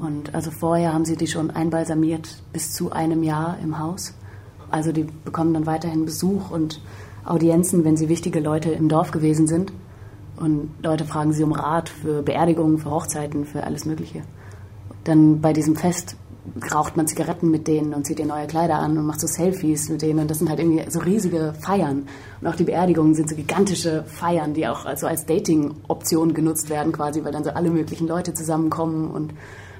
Und 0.00 0.34
also 0.34 0.50
vorher 0.50 0.92
haben 0.92 1.04
sie 1.04 1.16
die 1.16 1.26
schon 1.26 1.50
einbalsamiert 1.50 2.42
bis 2.52 2.72
zu 2.72 2.92
einem 2.92 3.22
Jahr 3.22 3.58
im 3.62 3.78
Haus. 3.78 4.14
Also 4.70 4.92
die 4.92 5.06
bekommen 5.24 5.54
dann 5.54 5.66
weiterhin 5.66 6.04
Besuch 6.04 6.50
und 6.50 6.80
Audienzen, 7.24 7.84
wenn 7.84 7.96
sie 7.96 8.08
wichtige 8.08 8.40
Leute 8.40 8.70
im 8.70 8.88
Dorf 8.88 9.10
gewesen 9.10 9.46
sind. 9.46 9.72
Und 10.36 10.70
Leute 10.82 11.04
fragen 11.04 11.32
sie 11.32 11.44
um 11.44 11.52
Rat 11.52 11.88
für 11.88 12.22
Beerdigungen, 12.22 12.78
für 12.78 12.90
Hochzeiten, 12.90 13.44
für 13.44 13.64
alles 13.64 13.84
Mögliche. 13.84 14.22
Dann 15.04 15.40
bei 15.40 15.52
diesem 15.52 15.76
Fest 15.76 16.16
raucht 16.72 16.96
man 16.96 17.06
Zigaretten 17.06 17.50
mit 17.50 17.68
denen 17.68 17.94
und 17.94 18.06
zieht 18.06 18.18
ihr 18.18 18.26
neue 18.26 18.46
Kleider 18.46 18.78
an 18.78 18.96
und 18.96 19.06
macht 19.06 19.20
so 19.20 19.26
Selfies 19.26 19.88
mit 19.90 20.02
denen. 20.02 20.20
Und 20.20 20.30
das 20.30 20.38
sind 20.38 20.48
halt 20.48 20.58
irgendwie 20.58 20.90
so 20.90 21.00
riesige 21.00 21.54
Feiern. 21.60 22.06
Und 22.40 22.46
auch 22.46 22.56
die 22.56 22.64
Beerdigungen 22.64 23.14
sind 23.14 23.28
so 23.28 23.36
gigantische 23.36 24.04
Feiern, 24.04 24.54
die 24.54 24.66
auch 24.66 24.86
also 24.86 25.06
als 25.06 25.26
Dating-Option 25.26 26.32
genutzt 26.34 26.70
werden 26.70 26.92
quasi, 26.92 27.22
weil 27.24 27.32
dann 27.32 27.44
so 27.44 27.50
alle 27.50 27.70
möglichen 27.70 28.08
Leute 28.08 28.32
zusammenkommen. 28.32 29.10
Und 29.10 29.34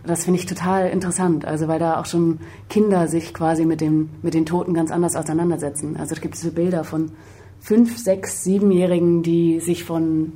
das 0.05 0.25
finde 0.25 0.41
ich 0.41 0.47
total 0.47 0.89
interessant. 0.89 1.45
Also 1.45 1.69
weil 1.69 1.79
da 1.79 2.01
auch 2.01 2.07
schon 2.07 2.41
Kinder 2.69 3.09
sich 3.09 3.35
quasi 3.35 3.65
mit, 3.65 3.81
dem, 3.81 4.11
mit 4.23 4.35
den 4.35 4.47
Toten 4.47 4.75
ganz 4.75 4.91
anders 4.91 5.17
auseinandersetzen. 5.17 5.97
Also 5.97 6.15
es 6.15 6.21
gibt 6.21 6.35
diese 6.35 6.53
Bilder 6.53 6.85
von 6.85 7.13
fünf, 7.61 7.99
sechs, 7.99 8.43
siebenjährigen, 8.45 9.23
die 9.23 9.61
sich 9.61 9.85
von 9.85 10.33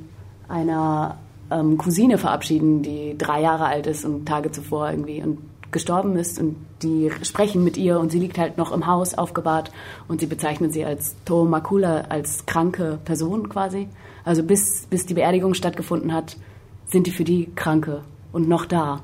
einer 0.47 1.17
ähm, 1.51 1.77
Cousine 1.77 2.17
verabschieden, 2.17 2.81
die 2.81 3.17
drei 3.17 3.41
Jahre 3.41 3.65
alt 3.65 3.87
ist 3.87 4.05
und 4.05 4.25
Tage 4.25 4.51
zuvor 4.51 4.91
irgendwie 4.91 5.21
und 5.21 5.39
gestorben 5.71 6.15
ist 6.15 6.39
und 6.39 6.55
die 6.83 7.11
sprechen 7.23 7.63
mit 7.63 7.75
ihr 7.75 7.99
und 7.99 8.11
sie 8.11 8.19
liegt 8.19 8.37
halt 8.37 8.57
noch 8.57 8.71
im 8.71 8.87
Haus 8.87 9.13
aufgebahrt 9.13 9.71
und 10.07 10.21
sie 10.21 10.25
bezeichnen 10.25 10.71
sie 10.71 10.85
als 10.85 11.15
Tomakula, 11.25 12.05
als 12.09 12.45
kranke 12.45 12.99
Person 13.03 13.49
quasi. 13.49 13.89
Also 14.23 14.43
bis, 14.43 14.87
bis 14.89 15.05
die 15.05 15.15
Beerdigung 15.15 15.53
stattgefunden 15.53 16.13
hat, 16.13 16.37
sind 16.85 17.07
die 17.07 17.11
für 17.11 17.23
die 17.25 17.51
Kranke 17.55 18.03
und 18.31 18.47
noch 18.47 18.65
da. 18.65 19.01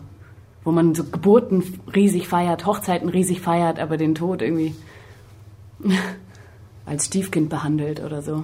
Wo 0.63 0.71
man 0.71 0.93
so 0.93 1.03
Geburten 1.03 1.63
riesig 1.95 2.27
feiert, 2.27 2.65
Hochzeiten 2.65 3.09
riesig 3.09 3.41
feiert, 3.41 3.79
aber 3.79 3.97
den 3.97 4.13
Tod 4.13 4.41
irgendwie 4.41 4.75
als 6.85 7.07
Stiefkind 7.07 7.49
behandelt 7.49 7.99
oder 7.99 8.21
so. 8.21 8.43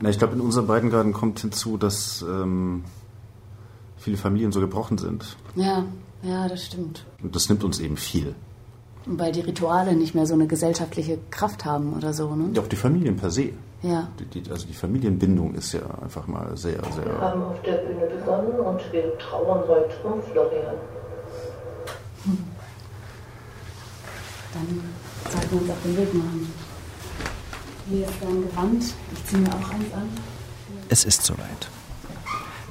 Na, 0.00 0.08
ich 0.08 0.18
glaube, 0.18 0.34
in 0.34 0.40
unseren 0.40 0.66
Breitengraden 0.66 1.12
kommt 1.12 1.40
hinzu, 1.40 1.76
dass 1.76 2.22
ähm, 2.22 2.84
viele 3.96 4.16
Familien 4.16 4.50
so 4.52 4.60
gebrochen 4.60 4.98
sind. 4.98 5.36
Ja, 5.56 5.84
ja, 6.22 6.48
das 6.48 6.66
stimmt. 6.66 7.04
Und 7.22 7.36
das 7.36 7.48
nimmt 7.48 7.64
uns 7.64 7.80
eben 7.80 7.96
viel. 7.96 8.34
Weil 9.06 9.32
die 9.32 9.40
Rituale 9.40 9.94
nicht 9.94 10.14
mehr 10.14 10.26
so 10.26 10.34
eine 10.34 10.46
gesellschaftliche 10.46 11.18
Kraft 11.30 11.64
haben 11.64 11.94
oder 11.94 12.12
so, 12.12 12.34
ne? 12.34 12.50
Ja, 12.54 12.62
auch 12.62 12.68
die 12.68 12.76
Familien 12.76 13.16
per 13.16 13.30
se. 13.30 13.50
Ja. 13.82 14.08
Die, 14.18 14.40
die, 14.40 14.50
also 14.50 14.66
die 14.66 14.74
Familienbindung 14.74 15.54
ist 15.54 15.72
ja 15.72 15.80
einfach 16.02 16.26
mal 16.26 16.54
sehr, 16.56 16.82
Wir 16.82 16.92
sehr. 16.92 17.20
haben 17.20 17.42
auf 17.42 17.62
der 17.62 17.72
Bühne 17.78 18.06
begonnen 18.06 18.60
und 18.60 18.80
wir 18.92 19.18
trauern 19.18 19.64
heute 19.66 19.94
um 20.04 20.22
Florian. 20.22 20.74
Dann 24.52 24.82
sollten 25.32 25.50
wir 25.50 25.60
uns 25.62 25.70
auf 25.70 25.82
den 25.84 25.96
Weg 25.96 26.14
machen. 26.14 26.52
Hier 27.88 28.06
ist 28.06 28.14
dein 28.20 28.42
Gewand. 28.42 28.82
Ich 29.14 29.24
ziehe 29.26 29.40
mir 29.40 29.48
auch 29.48 29.70
eins 29.70 29.94
an. 29.94 30.08
Es 30.90 31.04
ist 31.04 31.24
soweit. 31.24 31.68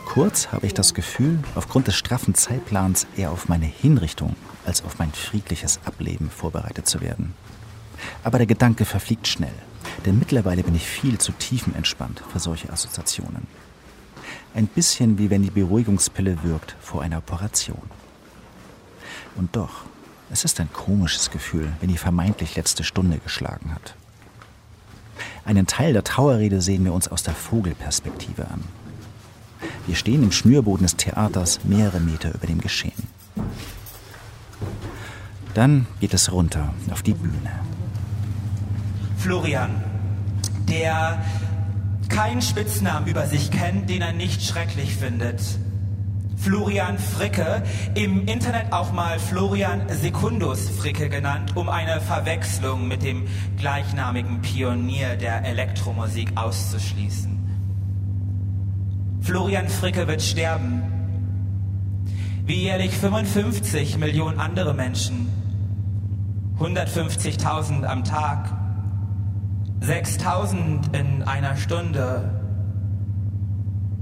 Kurz 0.05 0.51
habe 0.51 0.65
ich 0.65 0.73
das 0.73 0.93
Gefühl, 0.93 1.39
aufgrund 1.55 1.87
des 1.87 1.95
straffen 1.95 2.35
Zeitplans 2.35 3.07
eher 3.15 3.31
auf 3.31 3.47
meine 3.47 3.65
Hinrichtung 3.65 4.35
als 4.69 4.83
auf 4.83 4.99
mein 4.99 5.11
friedliches 5.11 5.79
Ableben 5.83 6.29
vorbereitet 6.29 6.87
zu 6.87 7.01
werden. 7.01 7.33
Aber 8.23 8.37
der 8.37 8.47
Gedanke 8.47 8.85
verfliegt 8.85 9.27
schnell, 9.27 9.53
denn 10.05 10.19
mittlerweile 10.19 10.63
bin 10.63 10.75
ich 10.75 10.85
viel 10.85 11.17
zu 11.17 11.31
tiefenentspannt 11.33 12.23
für 12.31 12.39
solche 12.39 12.71
Assoziationen. 12.71 13.47
Ein 14.53 14.67
bisschen 14.67 15.17
wie 15.17 15.29
wenn 15.29 15.43
die 15.43 15.51
Beruhigungspille 15.51 16.43
wirkt 16.43 16.75
vor 16.79 17.01
einer 17.01 17.17
Operation. 17.17 17.89
Und 19.35 19.55
doch, 19.55 19.85
es 20.31 20.45
ist 20.45 20.59
ein 20.59 20.71
komisches 20.71 21.31
Gefühl, 21.31 21.73
wenn 21.79 21.89
die 21.89 21.97
vermeintlich 21.97 22.55
letzte 22.55 22.83
Stunde 22.83 23.17
geschlagen 23.17 23.73
hat. 23.73 23.95
Einen 25.45 25.65
Teil 25.65 25.93
der 25.93 26.03
Trauerrede 26.03 26.61
sehen 26.61 26.85
wir 26.85 26.93
uns 26.93 27.07
aus 27.07 27.23
der 27.23 27.33
Vogelperspektive 27.33 28.47
an. 28.47 28.63
Wir 29.87 29.95
stehen 29.95 30.23
im 30.23 30.31
Schnürboden 30.31 30.85
des 30.85 30.95
Theaters 30.95 31.63
mehrere 31.63 31.99
Meter 31.99 32.33
über 32.33 32.45
dem 32.45 32.61
Geschehen. 32.61 33.07
Dann 35.53 35.87
geht 35.99 36.13
es 36.13 36.31
runter 36.31 36.73
auf 36.91 37.01
die 37.01 37.13
Bühne. 37.13 37.51
Florian, 39.17 39.83
der 40.67 41.21
keinen 42.07 42.41
Spitznamen 42.41 43.07
über 43.07 43.25
sich 43.27 43.51
kennt, 43.51 43.89
den 43.89 44.01
er 44.01 44.13
nicht 44.13 44.43
schrecklich 44.43 44.95
findet. 44.95 45.41
Florian 46.37 46.97
Fricke, 46.97 47.63
im 47.95 48.25
Internet 48.25 48.71
auch 48.71 48.93
mal 48.93 49.19
Florian 49.19 49.81
Secundus 49.89 50.69
Fricke 50.69 51.09
genannt, 51.09 51.57
um 51.57 51.67
eine 51.67 51.99
Verwechslung 51.99 52.87
mit 52.87 53.03
dem 53.03 53.27
gleichnamigen 53.57 54.41
Pionier 54.41 55.17
der 55.17 55.43
Elektromusik 55.43 56.31
auszuschließen. 56.35 57.37
Florian 59.21 59.67
Fricke 59.67 60.07
wird 60.07 60.21
sterben. 60.21 60.98
Wie 62.49 62.63
jährlich 62.63 62.97
55 62.97 63.99
Millionen 63.99 64.39
andere 64.39 64.73
Menschen. 64.73 65.27
150.000 66.57 67.83
am 67.83 68.03
Tag. 68.03 68.51
6.000 69.81 70.97
in 70.97 71.21
einer 71.21 71.55
Stunde. 71.57 72.41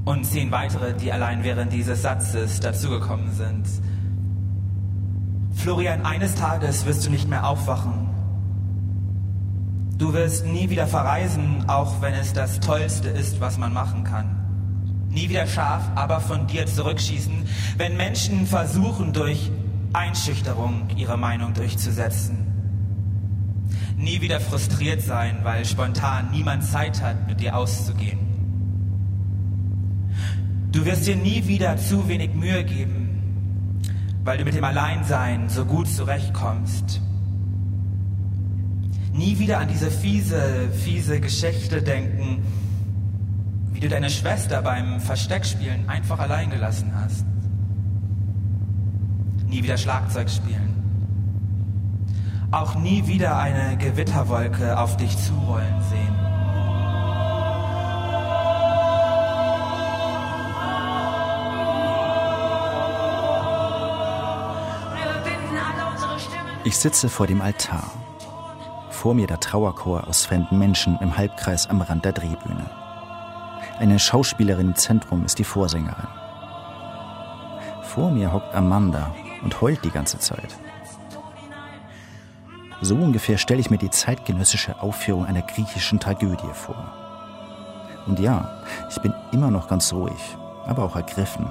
Und 0.05 0.23
zehn 0.23 0.49
weitere, 0.49 0.93
die 0.93 1.11
allein 1.11 1.43
während 1.43 1.73
dieses 1.73 2.01
Satzes 2.01 2.61
dazugekommen 2.61 3.33
sind. 3.33 3.67
Florian, 5.51 6.05
eines 6.05 6.35
Tages 6.35 6.85
wirst 6.85 7.05
du 7.05 7.09
nicht 7.09 7.27
mehr 7.27 7.45
aufwachen. 7.45 8.07
Du 9.97 10.13
wirst 10.13 10.45
nie 10.45 10.69
wieder 10.69 10.87
verreisen, 10.87 11.65
auch 11.67 12.01
wenn 12.01 12.13
es 12.13 12.31
das 12.31 12.61
Tollste 12.61 13.09
ist, 13.09 13.41
was 13.41 13.57
man 13.57 13.73
machen 13.73 14.05
kann. 14.05 14.46
Nie 15.09 15.29
wieder 15.29 15.47
scharf, 15.47 15.83
aber 15.95 16.19
von 16.19 16.47
dir 16.47 16.65
zurückschießen, 16.65 17.33
wenn 17.77 17.97
Menschen 17.97 18.45
versuchen, 18.45 19.13
durch 19.13 19.51
Einschüchterung 19.93 20.87
ihre 20.95 21.17
Meinung 21.17 21.53
durchzusetzen. 21.53 22.45
Nie 23.97 24.21
wieder 24.21 24.39
frustriert 24.39 25.01
sein, 25.01 25.39
weil 25.43 25.65
spontan 25.65 26.29
niemand 26.31 26.63
Zeit 26.63 27.01
hat, 27.01 27.27
mit 27.27 27.39
dir 27.39 27.55
auszugehen. 27.55 28.19
Du 30.71 30.85
wirst 30.85 31.07
dir 31.07 31.15
nie 31.15 31.47
wieder 31.47 31.77
zu 31.77 32.07
wenig 32.07 32.35
Mühe 32.35 32.63
geben, 32.63 33.07
weil 34.23 34.37
du 34.37 34.43
mit 34.43 34.53
dem 34.53 34.63
Alleinsein 34.63 35.49
so 35.49 35.65
gut 35.65 35.87
zurechtkommst. 35.87 37.01
Nie 39.13 39.39
wieder 39.39 39.57
an 39.57 39.67
diese 39.69 39.89
fiese, 39.89 40.69
fiese 40.83 41.19
Geschichte 41.19 41.81
denken, 41.81 42.43
wie 43.77 43.81
du 43.81 43.89
deine 43.89 44.09
Schwester 44.09 44.63
beim 44.63 44.99
Versteckspielen 44.99 45.87
einfach 45.87 46.17
allein 46.17 46.49
gelassen 46.49 46.91
hast. 46.95 47.23
Nie 49.45 49.61
wieder 49.61 49.77
Schlagzeug 49.77 50.31
spielen. 50.31 50.73
Auch 52.49 52.73
nie 52.73 53.05
wieder 53.05 53.37
eine 53.37 53.77
Gewitterwolke 53.77 54.79
auf 54.79 54.97
dich 54.97 55.15
zurollen 55.19 55.75
sehen. 55.91 56.15
Ich 66.63 66.79
sitze 66.79 67.09
vor 67.09 67.27
dem 67.27 67.41
Altar. 67.41 67.91
Vor 68.89 69.13
mir 69.13 69.27
der 69.27 69.39
Trauerchor 69.39 70.07
aus 70.07 70.25
fremden 70.25 70.57
Menschen 70.57 70.97
im 70.99 71.15
Halbkreis 71.15 71.69
am 71.69 71.81
Rand 71.81 72.05
der 72.05 72.13
Drehbühne. 72.13 72.86
Eine 73.79 73.99
Schauspielerin 73.99 74.69
im 74.69 74.75
Zentrum 74.75 75.23
ist 75.23 75.37
die 75.37 75.43
Vorsängerin. 75.43 76.07
Vor 77.83 78.09
mir 78.09 78.33
hockt 78.33 78.53
Amanda 78.55 79.13
und 79.43 79.61
heult 79.61 79.85
die 79.85 79.91
ganze 79.91 80.17
Zeit. 80.17 80.57
So 82.81 82.95
ungefähr 82.95 83.37
stelle 83.37 83.59
ich 83.59 83.69
mir 83.69 83.77
die 83.77 83.91
zeitgenössische 83.91 84.81
Aufführung 84.81 85.25
einer 85.25 85.43
griechischen 85.43 85.99
Tragödie 85.99 86.53
vor. 86.53 86.91
Und 88.07 88.19
ja, 88.19 88.63
ich 88.89 88.99
bin 89.01 89.13
immer 89.31 89.51
noch 89.51 89.67
ganz 89.67 89.93
ruhig, 89.93 90.37
aber 90.65 90.83
auch 90.83 90.95
ergriffen. 90.95 91.47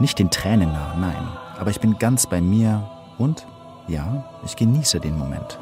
Nicht 0.00 0.18
den 0.18 0.30
Tränen 0.30 0.72
nah, 0.72 0.94
nein, 0.98 1.28
aber 1.58 1.70
ich 1.70 1.80
bin 1.80 1.98
ganz 1.98 2.26
bei 2.26 2.40
mir 2.40 2.82
und 3.18 3.46
ja, 3.86 4.24
ich 4.44 4.56
genieße 4.56 4.98
den 4.98 5.16
Moment. 5.16 5.58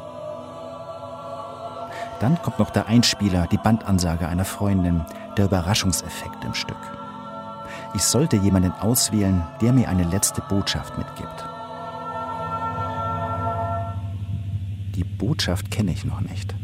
Dann 2.19 2.41
kommt 2.41 2.57
noch 2.57 2.69
der 2.69 2.87
Einspieler, 2.87 3.47
die 3.47 3.57
Bandansage 3.57 4.27
einer 4.27 4.45
Freundin, 4.45 5.03
der 5.37 5.45
Überraschungseffekt 5.45 6.43
im 6.43 6.53
Stück. 6.53 6.77
Ich 7.95 8.03
sollte 8.03 8.37
jemanden 8.37 8.71
auswählen, 8.71 9.43
der 9.61 9.73
mir 9.73 9.89
eine 9.89 10.03
letzte 10.03 10.41
Botschaft 10.41 10.97
mitgibt. 10.97 11.45
Die 14.95 15.03
Botschaft 15.03 15.71
kenne 15.71 15.91
ich 15.91 16.05
noch 16.05 16.21
nicht. 16.21 16.55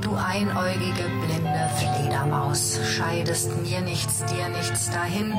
Du 0.00 0.14
einäugige 0.14 1.04
blinde 1.20 1.70
Fledermaus, 1.76 2.78
scheidest 2.84 3.50
mir 3.62 3.80
nichts, 3.80 4.24
dir 4.24 4.48
nichts 4.48 4.90
dahin 4.90 5.34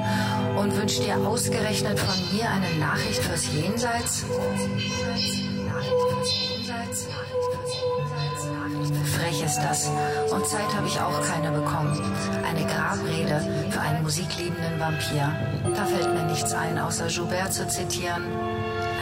und 0.58 0.76
wünschst 0.76 1.04
dir 1.04 1.17
ausgerechnet 1.17 2.00
von 2.00 2.36
mir 2.36 2.50
eine 2.50 2.80
Nachricht 2.80 3.24
fürs 3.24 3.52
Jenseits? 3.54 4.26
Frech 9.16 9.44
ist 9.44 9.58
das. 9.58 9.90
Und 10.32 10.46
Zeit 10.48 10.74
habe 10.76 10.88
ich 10.88 11.00
auch 11.00 11.22
keine 11.22 11.52
bekommen. 11.52 12.00
Eine 12.48 12.66
Grabrede 12.66 13.70
für 13.70 13.82
einen 13.82 14.04
musikliebenden 14.04 14.80
Vampir. 14.80 15.32
Da 15.76 15.86
fällt 15.86 16.14
mir 16.14 16.24
nichts 16.24 16.54
ein, 16.54 16.78
außer 16.78 17.08
Joubert 17.08 17.54
zu 17.54 17.68
zitieren. 17.68 18.24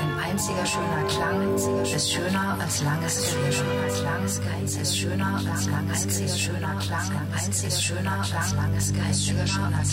Ein 0.02 0.32
einziger 0.32 0.66
schöner 0.66 1.04
Klang 1.08 1.56
ist 1.84 2.12
schöner 2.12 2.58
als 2.60 2.82
langes 2.84 3.32
Gerede. 3.32 4.82
Ist 4.82 4.98
schöner 4.98 5.36
als 5.36 5.68
langes 5.68 6.08
Gerede. 6.08 6.38
schöner 6.38 6.80
Klang. 6.80 7.14
Ist 7.44 7.84
schöner 7.84 8.24
als 8.24 8.54
langes 8.56 8.94
Gerede. 8.94 9.12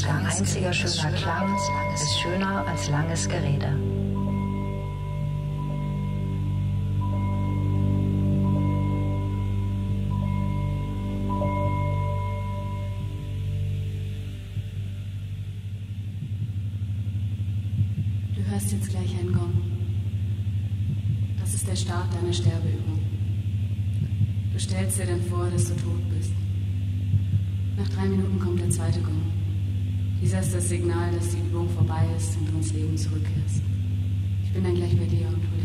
Ein 0.09 0.27
einziger 0.27 0.73
schöner 0.73 1.13
Klang 1.17 1.57
ist 1.95 2.21
schöner 2.21 2.65
als 2.67 2.89
langes 2.89 3.29
Gerede. 3.29 3.90
Signal, 30.71 31.11
dass 31.11 31.31
die 31.31 31.41
Übung 31.41 31.69
vorbei 31.71 32.07
ist 32.17 32.37
und 32.39 32.47
du 32.47 32.53
ins 32.59 32.73
Leben 32.73 32.97
zurückkehrst. 32.97 33.61
Ich 34.45 34.53
bin 34.53 34.63
dann 34.63 34.77
gleich 34.77 34.97
bei 34.97 35.05
dir 35.05 35.27
und 35.27 35.43
hol 35.43 35.60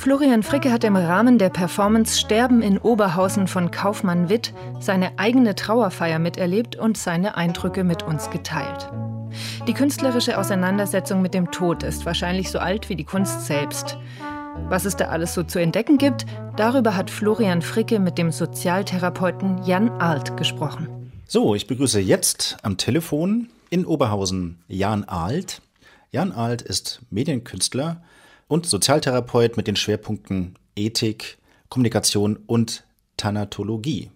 Florian 0.00 0.42
Fricke 0.42 0.72
hat 0.72 0.82
im 0.84 0.96
Rahmen 0.96 1.36
der 1.36 1.50
Performance 1.50 2.18
Sterben 2.18 2.62
in 2.62 2.78
Oberhausen 2.78 3.46
von 3.46 3.70
Kaufmann 3.70 4.30
Witt 4.30 4.54
seine 4.80 5.18
eigene 5.18 5.54
Trauerfeier 5.54 6.18
miterlebt 6.18 6.74
und 6.74 6.96
seine 6.96 7.36
Eindrücke 7.36 7.84
mit 7.84 8.02
uns 8.02 8.30
geteilt. 8.30 8.90
Die 9.68 9.74
künstlerische 9.74 10.38
Auseinandersetzung 10.38 11.20
mit 11.20 11.34
dem 11.34 11.50
Tod 11.50 11.82
ist 11.82 12.06
wahrscheinlich 12.06 12.50
so 12.50 12.58
alt 12.58 12.88
wie 12.88 12.96
die 12.96 13.04
Kunst 13.04 13.44
selbst. 13.44 13.98
Was 14.70 14.86
es 14.86 14.96
da 14.96 15.08
alles 15.08 15.34
so 15.34 15.42
zu 15.42 15.58
entdecken 15.58 15.98
gibt, 15.98 16.24
darüber 16.56 16.96
hat 16.96 17.10
Florian 17.10 17.60
Fricke 17.60 17.98
mit 17.98 18.16
dem 18.16 18.32
Sozialtherapeuten 18.32 19.64
Jan 19.64 19.90
Alt 19.90 20.34
gesprochen. 20.38 21.12
So, 21.26 21.54
ich 21.54 21.66
begrüße 21.66 22.00
jetzt 22.00 22.56
am 22.62 22.78
Telefon 22.78 23.50
in 23.68 23.84
Oberhausen 23.84 24.60
Jan 24.66 25.04
Alt. 25.04 25.60
Jan 26.10 26.32
Alt 26.32 26.62
ist 26.62 27.02
Medienkünstler 27.10 28.00
und 28.50 28.66
Sozialtherapeut 28.66 29.56
mit 29.56 29.68
den 29.68 29.76
Schwerpunkten 29.76 30.58
Ethik, 30.74 31.38
Kommunikation 31.68 32.36
und 32.48 32.84
Thanatologie. 33.16 34.10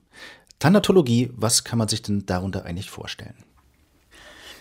Thanatologie, 0.59 1.31
was 1.37 1.62
kann 1.62 1.79
man 1.79 1.87
sich 1.87 2.03
denn 2.03 2.27
darunter 2.27 2.64
eigentlich 2.64 2.90
vorstellen? 2.90 3.37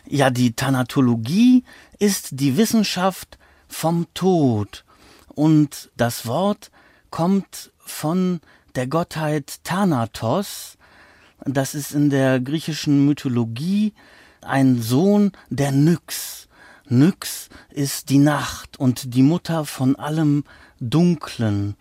Ja, 0.07 0.29
die 0.29 0.55
Thanatologie 0.55 1.63
ist 1.97 2.39
die 2.39 2.55
Wissenschaft 2.55 3.39
vom 3.67 4.05
Tod. 4.13 4.85
Und 5.29 5.89
das 5.97 6.27
Wort 6.27 6.69
kommt 7.09 7.71
von 7.79 8.41
der 8.75 8.85
Gottheit 8.85 9.63
Thanatos. 9.63 10.77
Das 11.45 11.73
ist 11.73 11.93
in 11.93 12.11
der 12.11 12.39
griechischen 12.39 13.07
Mythologie 13.07 13.95
ein 14.41 14.83
Sohn 14.83 15.31
der 15.49 15.71
Nyx. 15.71 16.47
Nyx 16.89 17.49
ist 17.69 18.09
die 18.09 18.17
Nacht 18.17 18.77
und 18.77 19.15
die 19.15 19.23
Mutter 19.23 19.65
von 19.65 19.95
allem 19.95 20.43
Dunklen. 20.79 21.75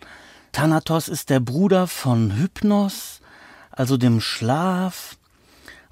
Thanatos 0.53 1.07
ist 1.09 1.29
der 1.29 1.39
Bruder 1.39 1.87
von 1.87 2.37
Hypnos, 2.37 3.19
also 3.69 3.97
dem 3.97 4.21
Schlaf. 4.21 5.17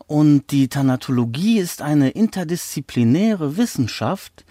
Und 0.07 0.51
die 0.51 0.67
Thanatologie 0.67 1.59
ist 1.59 1.81
eine 1.81 2.09
interdisziplinäre 2.09 3.57
Wissenschaft, 3.57 4.45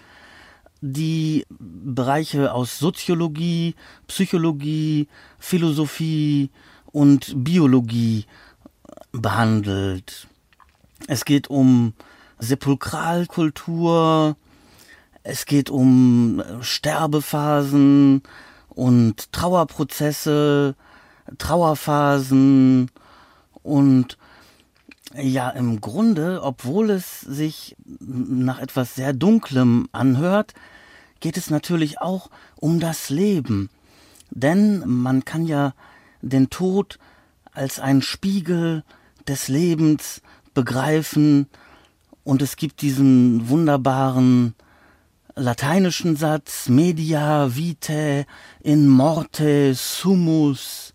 die 0.81 1.45
Bereiche 1.49 2.53
aus 2.53 2.79
Soziologie, 2.79 3.75
Psychologie, 4.07 5.07
Philosophie 5.37 6.49
und 6.85 7.33
Biologie 7.35 8.25
behandelt. 9.11 10.27
Es 11.07 11.25
geht 11.25 11.49
um 11.49 11.93
Sepulkralkultur, 12.39 14.35
es 15.23 15.45
geht 15.45 15.69
um 15.69 16.41
Sterbephasen 16.61 18.23
und 18.69 19.31
Trauerprozesse, 19.31 20.75
Trauerphasen 21.37 22.89
und 23.63 24.17
ja, 25.15 25.49
im 25.49 25.81
Grunde, 25.81 26.41
obwohl 26.41 26.89
es 26.89 27.21
sich 27.21 27.75
nach 27.99 28.59
etwas 28.59 28.95
sehr 28.95 29.13
Dunklem 29.13 29.89
anhört, 29.91 30.53
geht 31.19 31.37
es 31.37 31.49
natürlich 31.49 31.99
auch 31.99 32.29
um 32.55 32.79
das 32.79 33.09
Leben. 33.09 33.69
Denn 34.29 34.83
man 34.87 35.25
kann 35.25 35.45
ja 35.45 35.73
den 36.21 36.49
Tod 36.49 36.97
als 37.53 37.79
einen 37.79 38.01
Spiegel 38.01 38.83
des 39.27 39.49
Lebens 39.49 40.21
begreifen 40.53 41.47
und 42.23 42.41
es 42.41 42.55
gibt 42.55 42.81
diesen 42.81 43.49
wunderbaren 43.49 44.55
lateinischen 45.35 46.15
Satz 46.15 46.69
Media 46.69 47.55
vitae 47.55 48.25
in 48.61 48.87
morte 48.87 49.73
sumus. 49.75 50.93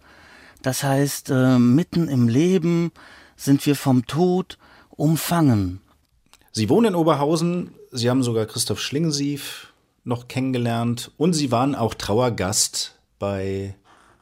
Das 0.62 0.82
heißt, 0.82 1.30
äh, 1.30 1.58
mitten 1.58 2.08
im 2.08 2.28
Leben 2.28 2.92
sind 3.36 3.64
wir 3.66 3.76
vom 3.76 4.06
Tod 4.06 4.58
umfangen. 4.90 5.80
Sie 6.52 6.68
wohnen 6.68 6.88
in 6.88 6.94
Oberhausen, 6.94 7.72
Sie 7.92 8.10
haben 8.10 8.22
sogar 8.22 8.46
Christoph 8.46 8.80
Schlingensief 8.80 9.72
noch 10.04 10.28
kennengelernt 10.28 11.12
und 11.16 11.34
Sie 11.34 11.50
waren 11.50 11.74
auch 11.74 11.94
Trauergast 11.94 12.98
bei 13.18 13.74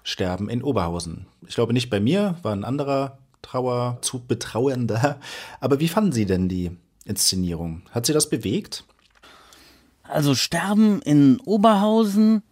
Sterben 0.03 0.49
in 0.51 0.63
Oberhausen. 0.63 1.27
Ich 1.47 1.55
glaube 1.55 1.73
nicht 1.73 1.91
bei 1.91 2.01
mir, 2.01 2.37
war 2.43 2.53
ein 2.53 2.65
anderer 2.65 3.19
Trauer 3.43 3.99
zu 4.01 4.21
betrauernder. 4.21 5.19
Aber 5.61 5.81
wie 5.81 5.89
fanden 5.89 6.13
Sie 6.13 6.27
denn 6.27 6.49
die 6.49 6.73
Inszenierung? 7.05 7.83
Hat 7.91 8.07
Sie 8.07 8.13
das 8.13 8.29
bewegt? 8.29 8.85
Also 10.05 10.35
Sterben 10.35 11.01
in 11.03 11.41
Oberhausen 11.41 12.43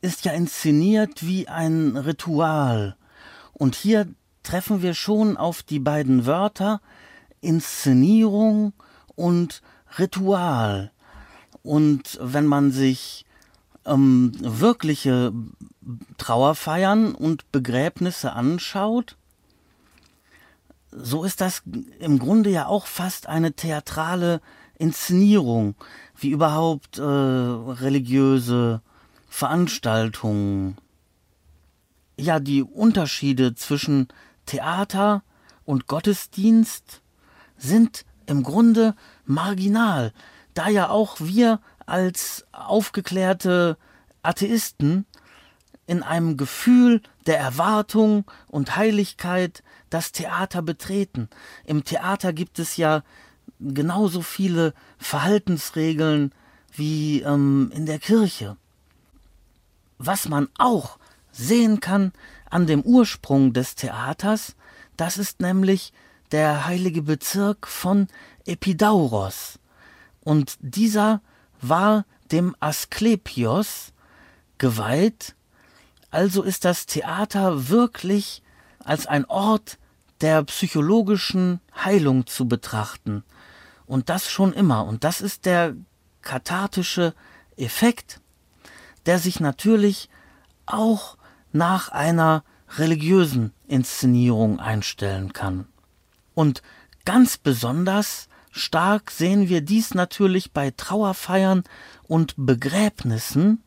ist 0.00 0.24
ja 0.24 0.32
inszeniert 0.32 1.24
wie 1.26 1.46
ein 1.48 1.96
Ritual. 1.96 2.96
Und 3.52 3.74
hier 3.74 4.08
treffen 4.42 4.82
wir 4.82 4.94
schon 4.94 5.36
auf 5.36 5.62
die 5.62 5.78
beiden 5.78 6.26
Wörter 6.26 6.80
Inszenierung 7.40 8.72
und 9.14 9.62
Ritual. 9.98 10.90
Und 11.62 12.18
wenn 12.20 12.46
man 12.46 12.72
sich 12.72 13.26
ähm, 13.84 14.32
wirkliche 14.40 15.32
Trauerfeiern 16.18 17.14
und 17.14 17.50
Begräbnisse 17.52 18.32
anschaut, 18.32 19.16
so 20.90 21.24
ist 21.24 21.40
das 21.40 21.62
im 22.00 22.18
Grunde 22.18 22.50
ja 22.50 22.66
auch 22.66 22.86
fast 22.86 23.28
eine 23.28 23.52
theatrale 23.52 24.40
Inszenierung, 24.82 25.76
wie 26.16 26.30
überhaupt 26.30 26.98
äh, 26.98 27.02
religiöse 27.02 28.82
Veranstaltungen. 29.28 30.76
Ja, 32.18 32.40
die 32.40 32.64
Unterschiede 32.64 33.54
zwischen 33.54 34.08
Theater 34.44 35.22
und 35.64 35.86
Gottesdienst 35.86 37.00
sind 37.56 38.04
im 38.26 38.42
Grunde 38.42 38.96
marginal, 39.24 40.12
da 40.52 40.68
ja 40.68 40.90
auch 40.90 41.20
wir 41.20 41.60
als 41.86 42.44
aufgeklärte 42.50 43.76
Atheisten 44.22 45.06
in 45.86 46.02
einem 46.02 46.36
Gefühl 46.36 47.02
der 47.26 47.38
Erwartung 47.38 48.24
und 48.48 48.74
Heiligkeit 48.74 49.62
das 49.90 50.10
Theater 50.10 50.60
betreten. 50.60 51.28
Im 51.64 51.84
Theater 51.84 52.32
gibt 52.32 52.58
es 52.58 52.76
ja 52.76 53.04
genauso 53.62 54.22
viele 54.22 54.74
Verhaltensregeln 54.98 56.32
wie 56.74 57.20
ähm, 57.22 57.70
in 57.74 57.86
der 57.86 57.98
Kirche. 57.98 58.56
Was 59.98 60.28
man 60.28 60.48
auch 60.58 60.98
sehen 61.30 61.80
kann 61.80 62.12
an 62.50 62.66
dem 62.66 62.82
Ursprung 62.82 63.52
des 63.52 63.74
Theaters, 63.74 64.56
das 64.96 65.16
ist 65.16 65.40
nämlich 65.40 65.92
der 66.32 66.66
heilige 66.66 67.02
Bezirk 67.02 67.66
von 67.66 68.08
Epidauros. 68.46 69.58
Und 70.24 70.56
dieser 70.60 71.20
war 71.60 72.04
dem 72.30 72.56
Asklepios 72.60 73.92
geweiht, 74.58 75.34
also 76.10 76.42
ist 76.42 76.64
das 76.64 76.86
Theater 76.86 77.68
wirklich 77.68 78.42
als 78.78 79.06
ein 79.06 79.24
Ort 79.26 79.78
der 80.20 80.42
psychologischen 80.44 81.60
Heilung 81.74 82.26
zu 82.26 82.46
betrachten. 82.46 83.24
Und 83.92 84.08
das 84.08 84.30
schon 84.30 84.54
immer. 84.54 84.86
Und 84.86 85.04
das 85.04 85.20
ist 85.20 85.44
der 85.44 85.76
kathartische 86.22 87.12
Effekt, 87.58 88.22
der 89.04 89.18
sich 89.18 89.38
natürlich 89.38 90.08
auch 90.64 91.18
nach 91.52 91.90
einer 91.90 92.42
religiösen 92.78 93.52
Inszenierung 93.68 94.60
einstellen 94.60 95.34
kann. 95.34 95.66
Und 96.32 96.62
ganz 97.04 97.36
besonders 97.36 98.30
stark 98.50 99.10
sehen 99.10 99.50
wir 99.50 99.60
dies 99.60 99.92
natürlich 99.92 100.52
bei 100.52 100.70
Trauerfeiern 100.70 101.62
und 102.04 102.32
Begräbnissen, 102.38 103.62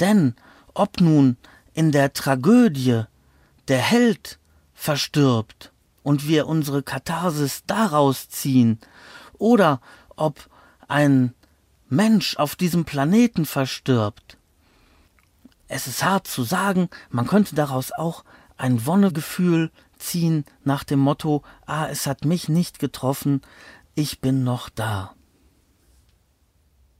denn 0.00 0.34
ob 0.74 1.00
nun 1.00 1.36
in 1.74 1.92
der 1.92 2.12
Tragödie 2.12 3.04
der 3.68 3.78
Held 3.78 4.40
verstirbt 4.74 5.70
und 6.02 6.26
wir 6.26 6.48
unsere 6.48 6.82
Katharsis 6.82 7.62
daraus 7.68 8.28
ziehen, 8.28 8.80
oder 9.38 9.80
ob 10.16 10.48
ein 10.88 11.34
Mensch 11.88 12.36
auf 12.36 12.56
diesem 12.56 12.84
Planeten 12.84 13.46
verstirbt. 13.46 14.36
Es 15.68 15.86
ist 15.86 16.04
hart 16.04 16.26
zu 16.26 16.42
sagen, 16.42 16.88
man 17.10 17.26
könnte 17.26 17.54
daraus 17.54 17.92
auch 17.92 18.24
ein 18.56 18.84
Wonnegefühl 18.86 19.70
ziehen 19.98 20.44
nach 20.64 20.84
dem 20.84 20.98
Motto, 20.98 21.42
ah, 21.66 21.88
es 21.88 22.06
hat 22.06 22.24
mich 22.24 22.48
nicht 22.48 22.78
getroffen, 22.78 23.42
ich 23.94 24.20
bin 24.20 24.44
noch 24.44 24.68
da. 24.68 25.14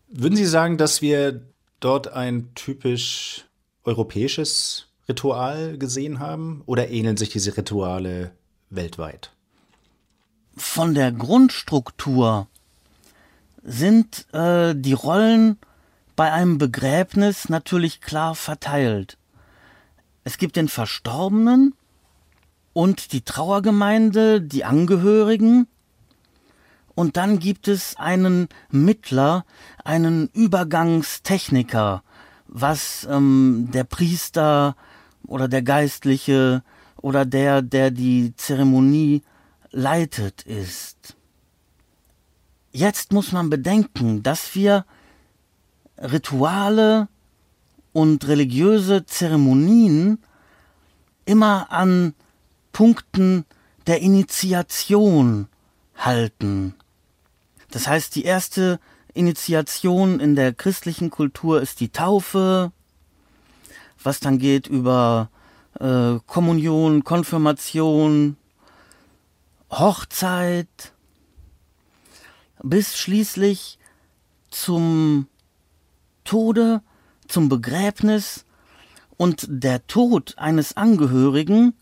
Würden 0.09 0.37
Sie 0.37 0.47
sagen, 0.47 0.79
dass 0.79 1.03
wir 1.03 1.43
dort 1.81 2.09
ein 2.09 2.55
typisch 2.55 3.47
europäisches 3.85 4.87
Ritual 5.09 5.79
gesehen 5.79 6.19
haben 6.19 6.63
oder 6.67 6.89
ähneln 6.89 7.17
sich 7.17 7.31
diese 7.31 7.57
Rituale 7.57 8.33
weltweit? 8.71 9.33
Von 10.59 10.95
der 10.95 11.13
Grundstruktur 11.13 12.49
sind 13.63 14.27
äh, 14.35 14.75
die 14.75 14.93
Rollen 14.93 15.57
bei 16.17 16.33
einem 16.33 16.59
Begräbnis 16.59 17.49
natürlich 17.49 18.01
klar 18.01 18.35
verteilt. 18.35 19.19
Es 20.25 20.37
gibt 20.37 20.57
den 20.57 20.69
Verstorbenen 20.69 21.75
und 22.73 23.13
die 23.13 23.23
Trauergemeinde, 23.23 24.43
die 24.43 24.65
Angehörigen, 24.65 25.69
und 26.97 27.17
dann 27.17 27.39
gibt 27.39 27.69
es 27.69 27.95
einen 27.97 28.49
Mittler, 28.69 29.45
einen 29.85 30.29
Übergangstechniker, 30.33 32.03
was 32.49 33.07
ähm, 33.09 33.69
der 33.73 33.85
Priester 33.85 34.75
oder 35.25 35.47
der 35.47 35.63
Geistliche 35.63 36.65
oder 36.97 37.25
der, 37.25 37.63
der 37.63 37.93
die 37.93 38.35
Zeremonie 38.37 39.23
leitet, 39.71 40.43
ist. 40.43 41.17
Jetzt 42.73 43.13
muss 43.13 43.33
man 43.33 43.51
bedenken, 43.51 44.23
dass 44.23 44.55
wir 44.55 44.85
Rituale 45.97 47.09
und 47.93 48.27
religiöse 48.29 49.07
Zeremonien 49.07 50.19
immer 51.25 51.73
an 51.73 52.15
Punkten 52.73 53.45
der 53.87 54.01
Initiation 54.01 55.49
halten. 55.97 56.75
Das 57.71 57.89
heißt, 57.89 58.15
die 58.15 58.25
erste 58.25 58.79
Initiation 59.15 60.21
in 60.21 60.37
der 60.37 60.53
christlichen 60.53 61.11
Kultur 61.11 61.61
ist 61.61 61.81
die 61.81 61.89
Taufe, 61.89 62.73
was 64.03 64.21
dann 64.21 64.39
geht 64.39 64.69
über 64.69 65.31
äh, 65.81 66.19
Kommunion, 66.27 67.03
Konfirmation, 67.05 68.37
Hochzeit, 69.71 70.93
bis 72.63 72.97
schließlich 72.99 73.79
zum 74.51 75.27
Tode, 76.25 76.83
zum 77.27 77.49
Begräbnis 77.49 78.45
und 79.17 79.47
der 79.49 79.87
Tod 79.87 80.37
eines 80.39 80.77
Angehörigen 80.77 81.75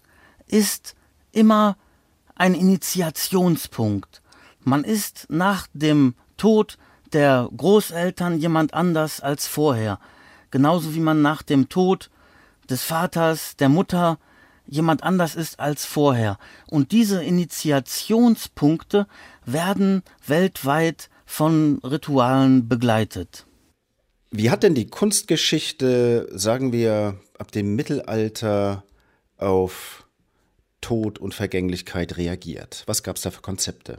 ist 0.46 0.94
immer 1.33 1.77
ein 2.35 2.55
Initiationspunkt. 2.55 4.22
Man 4.61 4.85
ist 4.85 5.27
nach 5.29 5.66
dem 5.72 6.14
Tod 6.37 6.79
der 7.12 7.49
Großeltern 7.57 8.38
jemand 8.38 8.75
anders 8.75 9.20
als 9.20 9.46
vorher. 9.46 10.01
Genauso 10.51 10.94
wie 10.94 11.01
man 11.01 11.22
nach 11.22 11.42
dem 11.42 11.68
Tod 11.68 12.11
des 12.68 12.83
Vaters, 12.83 13.57
der 13.57 13.68
Mutter 13.68 14.18
jemand 14.66 15.02
anders 15.02 15.35
ist 15.35 15.61
als 15.61 15.85
vorher. 15.85 16.38
Und 16.68 16.92
diese 16.92 17.22
Initiationspunkte 17.22 19.07
werden 19.44 20.02
weltweit 20.26 21.11
von 21.24 21.79
Ritualen 21.83 22.68
begleitet. 22.68 23.46
Wie 24.31 24.50
hat 24.50 24.62
denn 24.62 24.74
die 24.74 24.87
Kunstgeschichte, 24.87 26.29
sagen 26.33 26.72
wir, 26.72 27.18
ab 27.38 27.52
dem 27.52 27.74
Mittelalter 27.74 28.85
auf 29.38 30.06
Tod 30.81 31.19
und 31.19 31.35
Vergänglichkeit 31.35 32.17
reagiert? 32.17 32.83
Was 32.87 33.02
gab 33.02 33.17
es 33.17 33.23
da 33.23 33.31
für 33.31 33.42
Konzepte? 33.42 33.98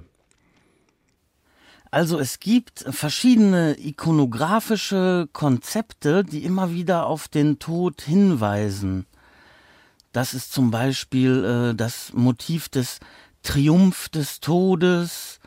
Also 1.90 2.20
es 2.20 2.40
gibt 2.40 2.86
verschiedene 2.90 3.76
ikonografische 3.80 5.30
Konzepte, 5.32 6.24
die 6.24 6.44
immer 6.44 6.72
wieder 6.72 7.06
auf 7.08 7.28
den 7.28 7.60
Tod 7.60 8.02
hinweisen. 8.02 9.06
Das 10.18 10.34
ist 10.34 10.52
zum 10.52 10.72
Beispiel 10.72 11.44
äh, 11.46 11.76
das 11.76 12.12
Motiv 12.12 12.70
des 12.70 13.00
Triumph 13.44 14.10
des 14.10 14.40
Todes, 14.40 15.40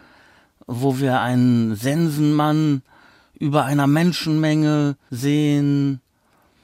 wo 0.65 1.01
wir 1.01 1.21
einen 1.21 1.75
Sensenmann 1.75 2.83
über 3.35 3.65
einer 3.65 3.89
Menschenmenge 3.89 4.95
sehen. 5.11 6.01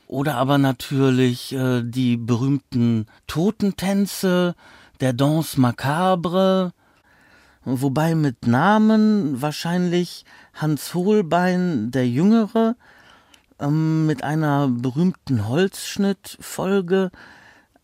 Oder 0.07 0.37
aber 0.37 0.57
natürlich 0.57 1.53
äh, 1.53 1.83
die 1.83 2.17
berühmten 2.17 3.07
Totentänze, 3.27 4.55
der 5.01 5.13
Danse 5.13 5.61
Macabre, 5.61 6.75
wobei 7.65 8.15
mit 8.15 8.47
Namen 8.47 9.43
wahrscheinlich 9.43 10.25
Hans 10.55 10.95
Hohlbein 10.95 11.91
der 11.91 12.09
Jüngere 12.09 12.77
ähm, 13.59 14.07
mit 14.07 14.23
einer 14.23 14.69
berühmten 14.69 15.49
Holzschnittfolge 15.49 17.11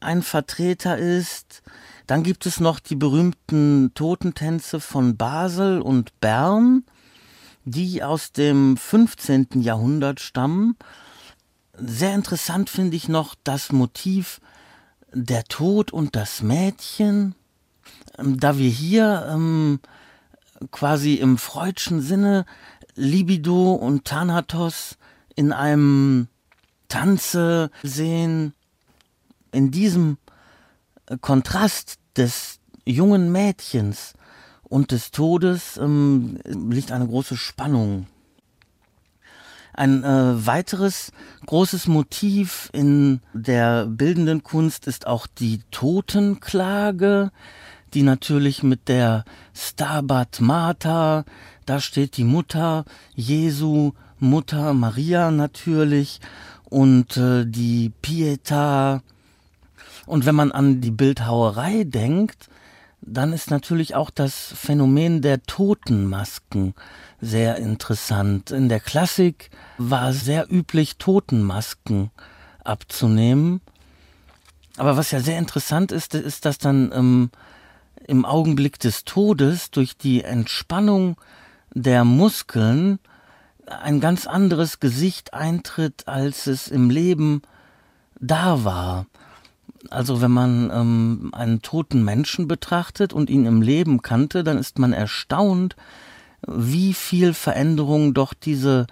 ein 0.03 0.23
Vertreter 0.23 0.99
ist. 0.99 1.63
Dann 2.07 2.23
gibt 2.23 2.47
es 2.47 2.61
noch 2.61 2.81
die 2.81 2.97
berühmten 2.97 3.93
Totentänze 3.95 4.81
von 4.81 5.17
Basel 5.17 5.81
und 5.81 6.19
Bern, 6.21 6.85
die 7.65 8.03
aus 8.03 8.33
dem 8.33 8.77
15. 8.77 9.49
Jahrhundert 9.61 10.21
stammen. 10.21 10.77
Sehr 11.75 12.15
interessant 12.15 12.69
finde 12.69 12.97
ich 12.97 13.09
noch 13.09 13.35
das 13.45 13.73
Motiv 13.73 14.41
der 15.15 15.45
Tod 15.45 15.93
und 15.93 16.17
das 16.17 16.43
Mädchen. 16.43 17.35
Ähm, 18.19 18.39
da 18.39 18.59
wir 18.59 18.71
hier 18.71 19.27
ähm, 19.31 19.81
quasi 20.71 21.15
im 21.15 21.39
freudschen 21.39 22.01
Sinne 22.01 22.45
Libido 22.95 23.73
und 23.73 24.05
Thanatos 24.05 24.97
in 25.35 25.53
einem 25.53 26.29
Tanze 26.89 27.71
sehen, 27.83 28.53
in 29.53 29.71
diesem 29.71 30.19
äh, 31.07 31.17
Kontrast 31.19 31.99
des 32.17 32.59
jungen 32.85 33.31
Mädchens 33.31 34.15
und 34.65 34.91
des 34.91 35.11
Todes 35.11 35.77
ähm, 35.77 36.39
liegt 36.45 36.93
eine 36.93 37.07
große 37.07 37.37
Spannung. 37.37 38.07
Ein 39.75 40.05
äh, 40.05 40.47
weiteres 40.47 41.13
großes 41.47 41.87
Motiv 41.87 42.69
in 42.73 43.21
der 43.33 43.87
bildenden 43.87 44.43
Kunst 44.43 44.87
ist 44.87 45.07
auch 45.07 45.27
die 45.27 45.61
Totenklage, 45.71 47.31
die 47.95 48.03
natürlich 48.03 48.63
mit 48.63 48.89
der 48.89 49.25
Stabat 49.55 50.41
Mater, 50.41 51.25
da 51.67 51.81
steht 51.81 52.17
die 52.17 52.25
Mutter 52.25 52.85
Jesu, 53.15 53.93
Mutter 54.19 54.73
Maria 54.75 55.31
natürlich 55.31 56.21
und 56.65 57.17
äh, 57.17 57.45
die 57.47 57.93
Pieta. 58.03 59.03
Und 60.07 60.27
wenn 60.27 60.35
man 60.35 60.53
an 60.53 60.81
die 60.81 60.91
Bildhauerei 60.91 61.85
denkt, 61.85 62.49
dann 63.01 63.33
ist 63.33 63.51
natürlich 63.51 63.95
auch 63.95 64.11
das 64.11 64.53
Phänomen 64.57 65.23
der 65.23 65.43
Totenmasken 65.43 66.75
sehr 67.21 67.57
interessant. 67.57 68.51
In 68.51 68.69
der 68.69 68.81
Klassik 68.81 69.51
war 69.77 70.11
es 70.11 70.25
sehr 70.25 70.51
üblich, 70.51 70.97
Totenmasken 70.99 72.11
abzunehmen. 72.65 73.61
Aber 74.77 74.97
was 74.97 75.11
ja 75.11 75.21
sehr 75.21 75.39
interessant 75.39 75.93
ist, 75.93 76.15
ist, 76.15 76.45
dass 76.45 76.59
dann 76.59 76.93
ähm, 76.95 77.31
im 78.07 78.25
Augenblick 78.25 78.79
des 78.79 79.05
Todes 79.05 79.71
durch 79.71 79.97
die 79.97 80.23
Entspannung 80.23 81.17
der 81.75 82.05
Muskeln 82.05 82.99
ein 83.67 84.01
ganz 84.01 84.27
anderes 84.27 84.81
Gesicht 84.81 85.35
eintritt, 85.35 86.09
als 86.09 86.47
es 86.47 86.69
im 86.69 86.91
Leben 86.91 87.43
da 88.21 88.65
war. 88.65 89.07
Also 89.91 90.20
wenn 90.20 90.30
man 90.30 90.70
ähm, 90.72 91.30
einen 91.33 91.62
toten 91.62 92.05
Menschen 92.05 92.49
betrachtet 92.49 93.12
und 93.12 93.30
ihn 93.30 93.47
im 93.47 93.62
Leben 93.62 94.03
kannte, 94.03 94.45
dann 94.45 94.59
ist 94.59 94.78
man 94.78 94.93
erstaunt, 94.93 95.76
wie 96.47 96.95
viel 96.95 97.35
Veränderung 97.35 98.14
doch 98.14 98.35
diese 98.35 98.87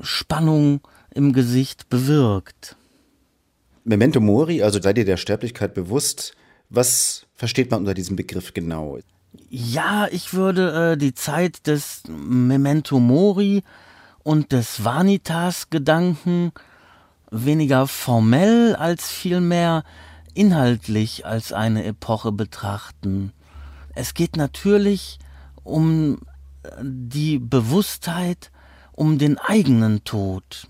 Spannung 0.00 0.80
im 1.14 1.32
Gesicht 1.32 1.88
bewirkt. 1.88 2.76
Memento 3.84 4.20
Mori, 4.20 4.62
also 4.62 4.80
sei 4.80 4.92
dir 4.92 5.04
der 5.04 5.16
Sterblichkeit 5.16 5.74
bewusst. 5.74 6.34
Was 6.68 7.26
versteht 7.34 7.70
man 7.70 7.80
unter 7.80 7.94
diesem 7.94 8.16
Begriff 8.16 8.54
genau? 8.54 8.98
Ja, 9.48 10.06
ich 10.10 10.34
würde 10.34 10.92
äh, 10.92 10.96
die 10.96 11.14
Zeit 11.14 11.66
des 11.66 12.02
Memento 12.08 13.00
Mori 13.00 13.62
und 14.22 14.52
des 14.52 14.84
Vanitas-Gedanken 14.84 16.52
weniger 17.30 17.86
formell 17.86 18.76
als 18.76 19.10
vielmehr 19.10 19.84
inhaltlich 20.34 21.26
als 21.26 21.52
eine 21.52 21.84
Epoche 21.84 22.32
betrachten. 22.32 23.32
Es 23.94 24.14
geht 24.14 24.36
natürlich 24.36 25.18
um 25.62 26.18
die 26.82 27.38
Bewusstheit 27.38 28.50
um 28.92 29.18
den 29.18 29.38
eigenen 29.38 30.04
Tod, 30.04 30.68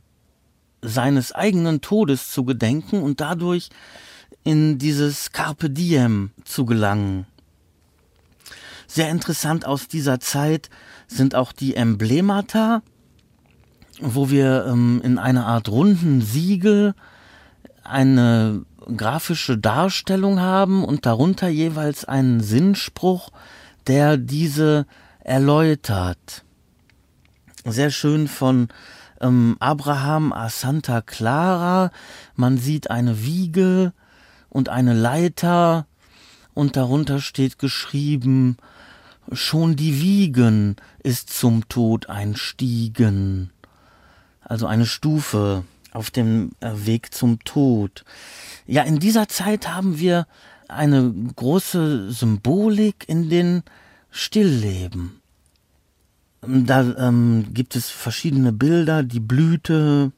seines 0.82 1.32
eigenen 1.32 1.80
Todes 1.80 2.30
zu 2.30 2.44
gedenken 2.44 3.02
und 3.02 3.20
dadurch 3.20 3.70
in 4.44 4.78
dieses 4.78 5.32
Carpe 5.32 5.68
Diem 5.68 6.30
zu 6.44 6.64
gelangen. 6.64 7.26
Sehr 8.86 9.11
interessant 9.11 9.66
aus 9.66 9.88
dieser 9.88 10.20
Zeit 10.20 10.70
sind 11.06 11.34
auch 11.34 11.52
die 11.52 11.76
Emblemata, 11.76 12.82
wo 14.00 14.30
wir 14.30 14.66
ähm, 14.66 15.00
in 15.04 15.18
einer 15.18 15.46
Art 15.46 15.68
runden 15.68 16.22
Siegel 16.22 16.94
eine 17.84 18.64
grafische 18.96 19.58
Darstellung 19.58 20.40
haben 20.40 20.84
und 20.84 21.06
darunter 21.06 21.48
jeweils 21.48 22.04
einen 22.04 22.40
Sinnspruch, 22.40 23.30
der 23.86 24.16
diese 24.16 24.86
erläutert. 25.20 26.44
Sehr 27.64 27.90
schön 27.90 28.28
von 28.28 28.68
ähm, 29.20 29.56
Abraham 29.60 30.32
a 30.32 30.48
Santa 30.48 31.02
Clara. 31.02 31.90
Man 32.34 32.58
sieht 32.58 32.90
eine 32.90 33.22
Wiege 33.22 33.92
und 34.48 34.68
eine 34.68 34.94
Leiter 34.94 35.86
und 36.54 36.76
darunter 36.76 37.20
steht 37.20 37.58
geschrieben, 37.58 38.56
schon 39.32 39.76
die 39.76 40.00
Wiegen 40.00 40.76
ist 41.02 41.30
zum 41.30 41.68
Tod 41.68 42.08
einstiegen. 42.08 43.50
Also 44.40 44.66
eine 44.66 44.86
Stufe 44.86 45.64
auf 45.93 46.11
dem 46.11 46.53
äh, 46.61 46.70
Weg 46.74 47.14
zum 47.14 47.38
Tod. 47.45 48.05
Ja, 48.66 48.82
in 48.82 48.99
dieser 48.99 49.28
Zeit 49.28 49.68
haben 49.68 49.99
wir 49.99 50.26
eine 50.68 51.12
große 51.36 52.12
Symbolik 52.12 53.09
in 53.09 53.28
den 53.28 53.62
Stillleben. 54.11 55.20
Da 56.43 56.80
ähm, 56.97 57.53
gibt 57.53 57.76
es 57.76 57.91
verschiedene 57.91 58.53
Bilder, 58.53 59.03
die 59.03 59.20
Blüte, 59.20 60.12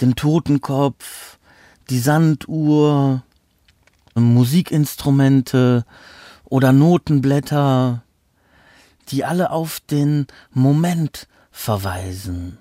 den 0.00 0.14
Totenkopf, 0.14 1.38
die 1.90 1.98
Sanduhr, 1.98 3.22
Musikinstrumente 4.14 5.84
oder 6.44 6.72
Notenblätter, 6.72 8.02
die 9.08 9.24
alle 9.24 9.50
auf 9.50 9.80
den 9.80 10.26
Moment 10.52 11.28
verweisen. 11.50 12.58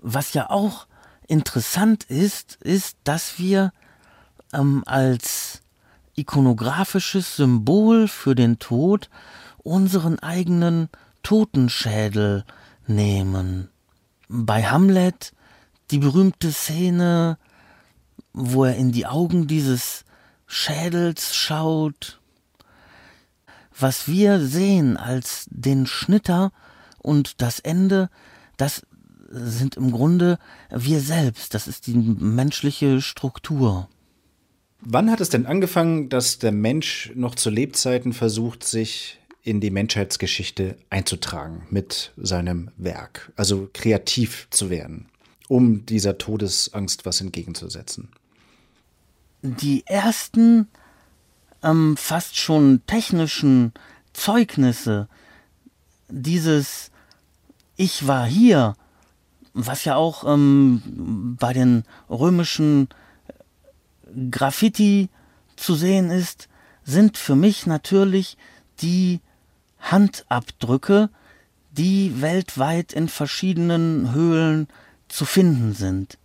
Was 0.00 0.34
ja 0.34 0.50
auch 0.50 0.86
interessant 1.26 2.04
ist, 2.04 2.58
ist, 2.62 2.96
dass 3.04 3.38
wir 3.38 3.72
ähm, 4.52 4.82
als 4.86 5.62
ikonografisches 6.16 7.36
Symbol 7.36 8.08
für 8.08 8.34
den 8.34 8.58
Tod 8.58 9.10
unseren 9.58 10.18
eigenen 10.18 10.88
Totenschädel 11.22 12.44
nehmen. 12.86 13.68
Bei 14.28 14.64
Hamlet 14.64 15.32
die 15.90 15.98
berühmte 15.98 16.52
Szene, 16.52 17.38
wo 18.32 18.64
er 18.64 18.76
in 18.76 18.92
die 18.92 19.06
Augen 19.06 19.46
dieses 19.46 20.04
Schädels 20.46 21.34
schaut. 21.34 22.20
Was 23.76 24.08
wir 24.08 24.40
sehen 24.40 24.96
als 24.96 25.46
den 25.50 25.86
Schnitter 25.86 26.52
und 26.98 27.42
das 27.42 27.60
Ende, 27.60 28.08
das 28.56 28.86
sind 29.34 29.76
im 29.76 29.90
Grunde 29.90 30.38
wir 30.70 31.00
selbst, 31.00 31.54
das 31.54 31.66
ist 31.66 31.86
die 31.86 31.94
menschliche 31.94 33.00
Struktur. 33.00 33.88
Wann 34.80 35.10
hat 35.10 35.20
es 35.20 35.30
denn 35.30 35.46
angefangen, 35.46 36.08
dass 36.08 36.38
der 36.38 36.52
Mensch 36.52 37.10
noch 37.14 37.34
zu 37.34 37.50
Lebzeiten 37.50 38.12
versucht, 38.12 38.64
sich 38.64 39.18
in 39.42 39.60
die 39.60 39.70
Menschheitsgeschichte 39.70 40.76
einzutragen 40.90 41.66
mit 41.70 42.12
seinem 42.16 42.70
Werk, 42.76 43.32
also 43.36 43.68
kreativ 43.72 44.46
zu 44.50 44.70
werden, 44.70 45.08
um 45.48 45.84
dieser 45.86 46.18
Todesangst 46.18 47.04
was 47.04 47.20
entgegenzusetzen? 47.20 48.10
Die 49.42 49.86
ersten 49.86 50.68
ähm, 51.62 51.96
fast 51.96 52.38
schon 52.38 52.82
technischen 52.86 53.72
Zeugnisse 54.12 55.08
dieses 56.08 56.90
Ich 57.76 58.06
war 58.06 58.26
hier, 58.26 58.76
was 59.54 59.84
ja 59.84 59.94
auch 59.94 60.24
ähm, 60.24 61.36
bei 61.38 61.52
den 61.52 61.84
römischen 62.10 62.88
Graffiti 64.30 65.08
zu 65.56 65.74
sehen 65.74 66.10
ist, 66.10 66.48
sind 66.82 67.16
für 67.16 67.36
mich 67.36 67.66
natürlich 67.66 68.36
die 68.80 69.20
Handabdrücke, 69.78 71.08
die 71.70 72.20
weltweit 72.20 72.92
in 72.92 73.08
verschiedenen 73.08 74.12
Höhlen 74.12 74.68
zu 75.08 75.24
finden 75.24 75.72
sind. 75.72 76.18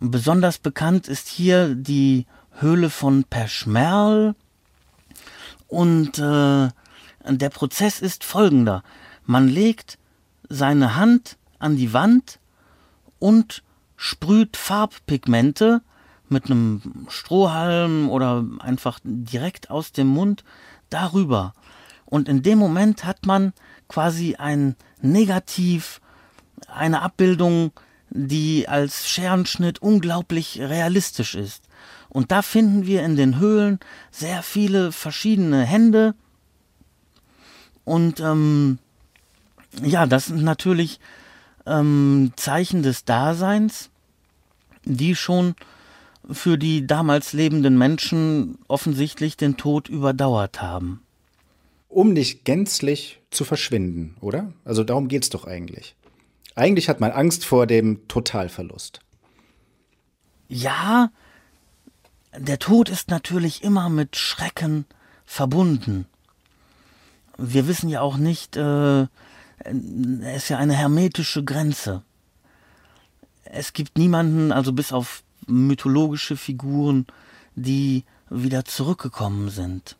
Besonders 0.00 0.58
bekannt 0.58 1.08
ist 1.08 1.28
hier 1.28 1.74
die 1.74 2.26
Höhle 2.58 2.90
von 2.90 3.24
Peschmerl. 3.24 4.34
Und 5.68 6.18
äh, 6.18 6.68
der 7.28 7.50
Prozess 7.50 8.00
ist 8.00 8.24
folgender. 8.24 8.82
Man 9.24 9.48
legt 9.48 9.98
seine 10.48 10.96
Hand 10.96 11.36
an 11.62 11.76
die 11.76 11.92
Wand 11.92 12.38
und 13.18 13.62
sprüht 13.96 14.56
Farbpigmente 14.56 15.82
mit 16.28 16.46
einem 16.46 17.06
Strohhalm 17.08 18.10
oder 18.10 18.44
einfach 18.58 18.98
direkt 19.04 19.70
aus 19.70 19.92
dem 19.92 20.08
Mund 20.08 20.44
darüber. 20.90 21.54
Und 22.04 22.28
in 22.28 22.42
dem 22.42 22.58
Moment 22.58 23.04
hat 23.04 23.26
man 23.26 23.52
quasi 23.88 24.34
ein 24.36 24.76
Negativ, 25.00 26.00
eine 26.66 27.02
Abbildung, 27.02 27.72
die 28.10 28.68
als 28.68 29.08
Scherenschnitt 29.08 29.80
unglaublich 29.80 30.60
realistisch 30.60 31.34
ist. 31.34 31.64
Und 32.08 32.30
da 32.30 32.42
finden 32.42 32.86
wir 32.86 33.02
in 33.04 33.16
den 33.16 33.38
Höhlen 33.38 33.80
sehr 34.10 34.42
viele 34.42 34.92
verschiedene 34.92 35.64
Hände. 35.64 36.14
Und 37.84 38.20
ähm, 38.20 38.78
ja, 39.82 40.06
das 40.06 40.26
sind 40.26 40.42
natürlich 40.42 41.00
ähm, 41.66 42.32
Zeichen 42.36 42.82
des 42.82 43.04
Daseins, 43.04 43.90
die 44.84 45.14
schon 45.14 45.54
für 46.30 46.56
die 46.56 46.86
damals 46.86 47.32
lebenden 47.32 47.76
Menschen 47.76 48.58
offensichtlich 48.68 49.36
den 49.36 49.56
Tod 49.56 49.88
überdauert 49.88 50.62
haben. 50.62 51.02
Um 51.88 52.12
nicht 52.12 52.44
gänzlich 52.44 53.20
zu 53.30 53.44
verschwinden, 53.44 54.16
oder? 54.20 54.52
Also 54.64 54.84
darum 54.84 55.08
geht 55.08 55.24
es 55.24 55.30
doch 55.30 55.44
eigentlich. 55.46 55.94
Eigentlich 56.54 56.88
hat 56.88 57.00
man 57.00 57.10
Angst 57.10 57.44
vor 57.44 57.66
dem 57.66 58.06
Totalverlust. 58.08 59.00
Ja, 60.48 61.10
der 62.36 62.58
Tod 62.58 62.88
ist 62.88 63.10
natürlich 63.10 63.62
immer 63.62 63.88
mit 63.88 64.16
Schrecken 64.16 64.86
verbunden. 65.24 66.06
Wir 67.38 67.66
wissen 67.66 67.88
ja 67.88 68.00
auch 68.00 68.16
nicht, 68.16 68.56
äh, 68.56 69.06
ist 70.34 70.48
ja 70.48 70.58
eine 70.58 70.74
hermetische 70.74 71.44
Grenze. 71.44 72.02
Es 73.44 73.72
gibt 73.72 73.98
niemanden, 73.98 74.52
also 74.52 74.72
bis 74.72 74.92
auf 74.92 75.22
mythologische 75.46 76.36
Figuren, 76.36 77.06
die 77.54 78.04
wieder 78.30 78.64
zurückgekommen 78.64 79.50
sind. 79.50 79.96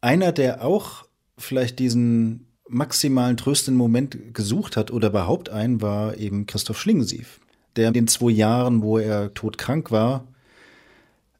Einer, 0.00 0.32
der 0.32 0.64
auch 0.64 1.04
vielleicht 1.36 1.78
diesen 1.78 2.46
maximalen 2.68 3.36
tröstenden 3.36 3.76
Moment 3.76 4.34
gesucht 4.34 4.76
hat 4.76 4.90
oder 4.90 5.08
überhaupt 5.08 5.50
einen, 5.50 5.82
war 5.82 6.16
eben 6.16 6.46
Christoph 6.46 6.80
Schlingensief, 6.80 7.40
der 7.76 7.88
in 7.88 7.94
den 7.94 8.08
zwei 8.08 8.30
Jahren, 8.30 8.82
wo 8.82 8.98
er 8.98 9.34
todkrank 9.34 9.90
war, 9.90 10.24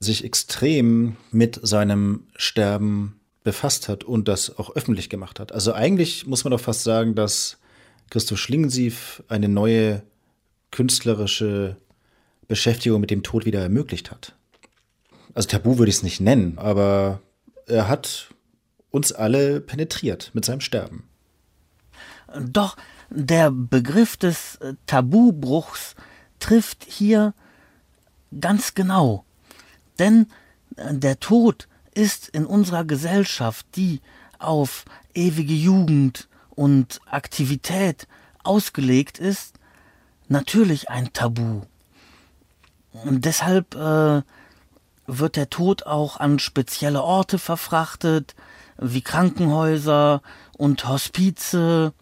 sich 0.00 0.24
extrem 0.24 1.16
mit 1.30 1.60
seinem 1.62 2.24
Sterben 2.34 3.19
befasst 3.42 3.88
hat 3.88 4.04
und 4.04 4.28
das 4.28 4.58
auch 4.58 4.74
öffentlich 4.76 5.08
gemacht 5.08 5.40
hat. 5.40 5.52
Also 5.52 5.72
eigentlich 5.72 6.26
muss 6.26 6.44
man 6.44 6.50
doch 6.50 6.60
fast 6.60 6.82
sagen, 6.82 7.14
dass 7.14 7.58
Christoph 8.10 8.38
Schlingensief 8.38 9.22
eine 9.28 9.48
neue 9.48 10.02
künstlerische 10.70 11.76
Beschäftigung 12.48 13.00
mit 13.00 13.10
dem 13.10 13.22
Tod 13.22 13.44
wieder 13.46 13.60
ermöglicht 13.60 14.10
hat. 14.10 14.34
Also 15.34 15.48
Tabu 15.48 15.78
würde 15.78 15.90
ich 15.90 15.96
es 15.96 16.02
nicht 16.02 16.20
nennen, 16.20 16.58
aber 16.58 17.20
er 17.66 17.88
hat 17.88 18.30
uns 18.90 19.12
alle 19.12 19.60
penetriert 19.60 20.30
mit 20.34 20.44
seinem 20.44 20.60
Sterben. 20.60 21.08
Doch 22.38 22.76
der 23.08 23.50
Begriff 23.50 24.16
des 24.16 24.56
äh, 24.56 24.74
Tabubruchs 24.86 25.94
trifft 26.38 26.84
hier 26.88 27.34
ganz 28.38 28.74
genau. 28.74 29.24
Denn 29.98 30.26
äh, 30.76 30.94
der 30.94 31.18
Tod 31.20 31.68
ist 31.94 32.28
in 32.28 32.46
unserer 32.46 32.84
Gesellschaft, 32.84 33.66
die 33.76 34.00
auf 34.38 34.84
ewige 35.14 35.54
Jugend 35.54 36.28
und 36.50 37.00
Aktivität 37.06 38.06
ausgelegt 38.42 39.18
ist, 39.18 39.58
natürlich 40.28 40.90
ein 40.90 41.12
Tabu. 41.12 41.62
Und 43.04 43.24
deshalb 43.24 43.74
äh, 43.74 44.22
wird 45.06 45.36
der 45.36 45.50
Tod 45.50 45.86
auch 45.86 46.18
an 46.18 46.38
spezielle 46.38 47.02
Orte 47.02 47.38
verfrachtet, 47.38 48.34
wie 48.78 49.02
Krankenhäuser 49.02 50.22
und 50.56 50.88
Hospize. 50.88 51.92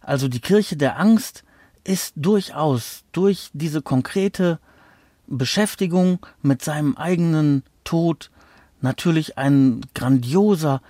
Also 0.00 0.28
die 0.28 0.40
Kirche 0.40 0.76
der 0.76 0.98
Angst 0.98 1.44
ist 1.84 2.14
durchaus 2.16 3.04
durch 3.12 3.50
diese 3.52 3.82
konkrete 3.82 4.58
Beschäftigung 5.26 6.24
mit 6.42 6.62
seinem 6.62 6.96
eigenen 6.96 7.62
Tod 7.84 8.30
natürlich 8.82 9.38
ein 9.38 9.82
grandioser 9.94 10.80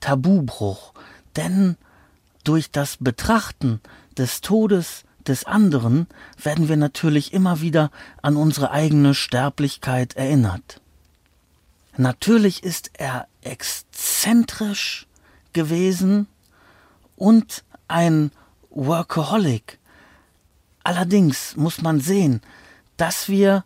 Tabubruch, 0.00 0.92
denn 1.36 1.76
durch 2.44 2.70
das 2.70 2.96
Betrachten 2.98 3.80
des 4.16 4.40
Todes 4.40 5.04
des 5.26 5.44
anderen 5.44 6.06
werden 6.42 6.68
wir 6.68 6.76
natürlich 6.76 7.32
immer 7.32 7.60
wieder 7.60 7.90
an 8.22 8.36
unsere 8.36 8.70
eigene 8.70 9.14
Sterblichkeit 9.14 10.16
erinnert. 10.16 10.80
Natürlich 11.96 12.62
ist 12.62 12.90
er 12.94 13.26
exzentrisch 13.42 15.06
gewesen 15.52 16.28
und 17.16 17.64
ein 17.88 18.30
Workaholic. 18.70 19.78
Allerdings 20.84 21.56
muss 21.56 21.82
man 21.82 22.00
sehen, 22.00 22.40
dass 22.96 23.28
wir 23.28 23.64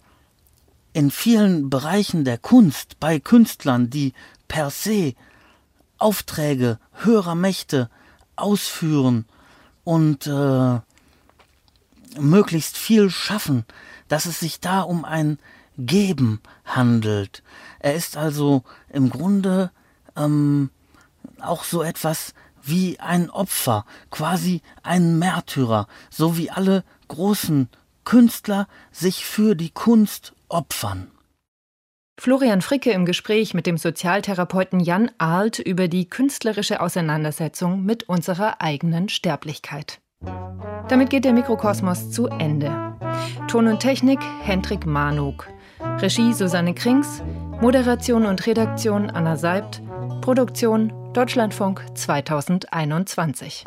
in 0.93 1.11
vielen 1.11 1.71
Bereichen 1.71 2.25
der 2.25 2.39
Kunst 2.39 3.01
bei 3.01 3.19
Künstlern, 3.19 3.91
die 3.91 4.13
per 4.49 4.71
se 4.71 5.15
Aufträge 5.99 6.79
höherer 6.93 7.35
Mächte 7.35 7.89
ausführen 8.37 9.25
und 9.85 10.27
äh, 10.27 10.81
möglichst 12.19 12.77
viel 12.77 13.11
schaffen, 13.11 13.65
dass 14.09 14.27
es 14.27 14.41
sich 14.41 14.61
da 14.61 14.83
um 14.83 15.05
ein 15.05 15.39
Geben 15.79 16.41
handelt. 16.65 17.43
Er 17.79 17.95
ist 17.95 18.17
also 18.17 18.63
im 18.91 19.11
Grunde 19.11 19.71
ähm, 20.17 20.71
auch 21.41 21.65
so 21.65 21.83
etwas 21.83 22.35
wie 22.63 23.01
ein 23.01 23.31
Opfer, 23.31 23.85
quasi 24.11 24.63
ein 24.83 25.19
Märtyrer, 25.19 25.89
so 26.11 26.37
wie 26.37 26.51
alle 26.51 26.85
großen 27.09 27.69
Künstler 28.05 28.69
sich 28.91 29.25
für 29.25 29.55
die 29.55 29.71
Kunst 29.71 30.33
opfern. 30.53 31.11
Florian 32.21 32.63
Fricke 32.63 32.93
im 32.93 33.05
Gespräch 33.05 33.55
mit 33.55 33.67
dem 33.67 33.79
Sozialtherapeuten 33.79 34.81
Jan 34.81 35.11
Arlt 35.19 35.59
über 35.59 35.89
die 35.89 36.09
künstlerische 36.09 36.81
Auseinandersetzung 36.81 37.83
mit 37.83 38.09
unserer 38.09 38.61
eigenen 38.61 39.09
Sterblichkeit. 39.09 40.01
Damit 40.89 41.11
geht 41.11 41.25
der 41.25 41.33
Mikrokosmos 41.33 42.11
zu 42.11 42.27
Ende. 42.27 42.97
Ton 43.49 43.67
und 43.67 43.81
Technik 43.81 44.21
Hendrik 44.43 44.87
Manuk. 44.87 45.49
Regie 45.81 46.33
Susanne 46.33 46.75
Krings. 46.75 47.23
Moderation 47.61 48.27
und 48.27 48.47
Redaktion 48.47 49.11
Anna 49.11 49.37
Seibt. 49.37 49.83
Produktion 50.21 50.93
Deutschlandfunk 51.13 51.83
2021. 51.95 53.65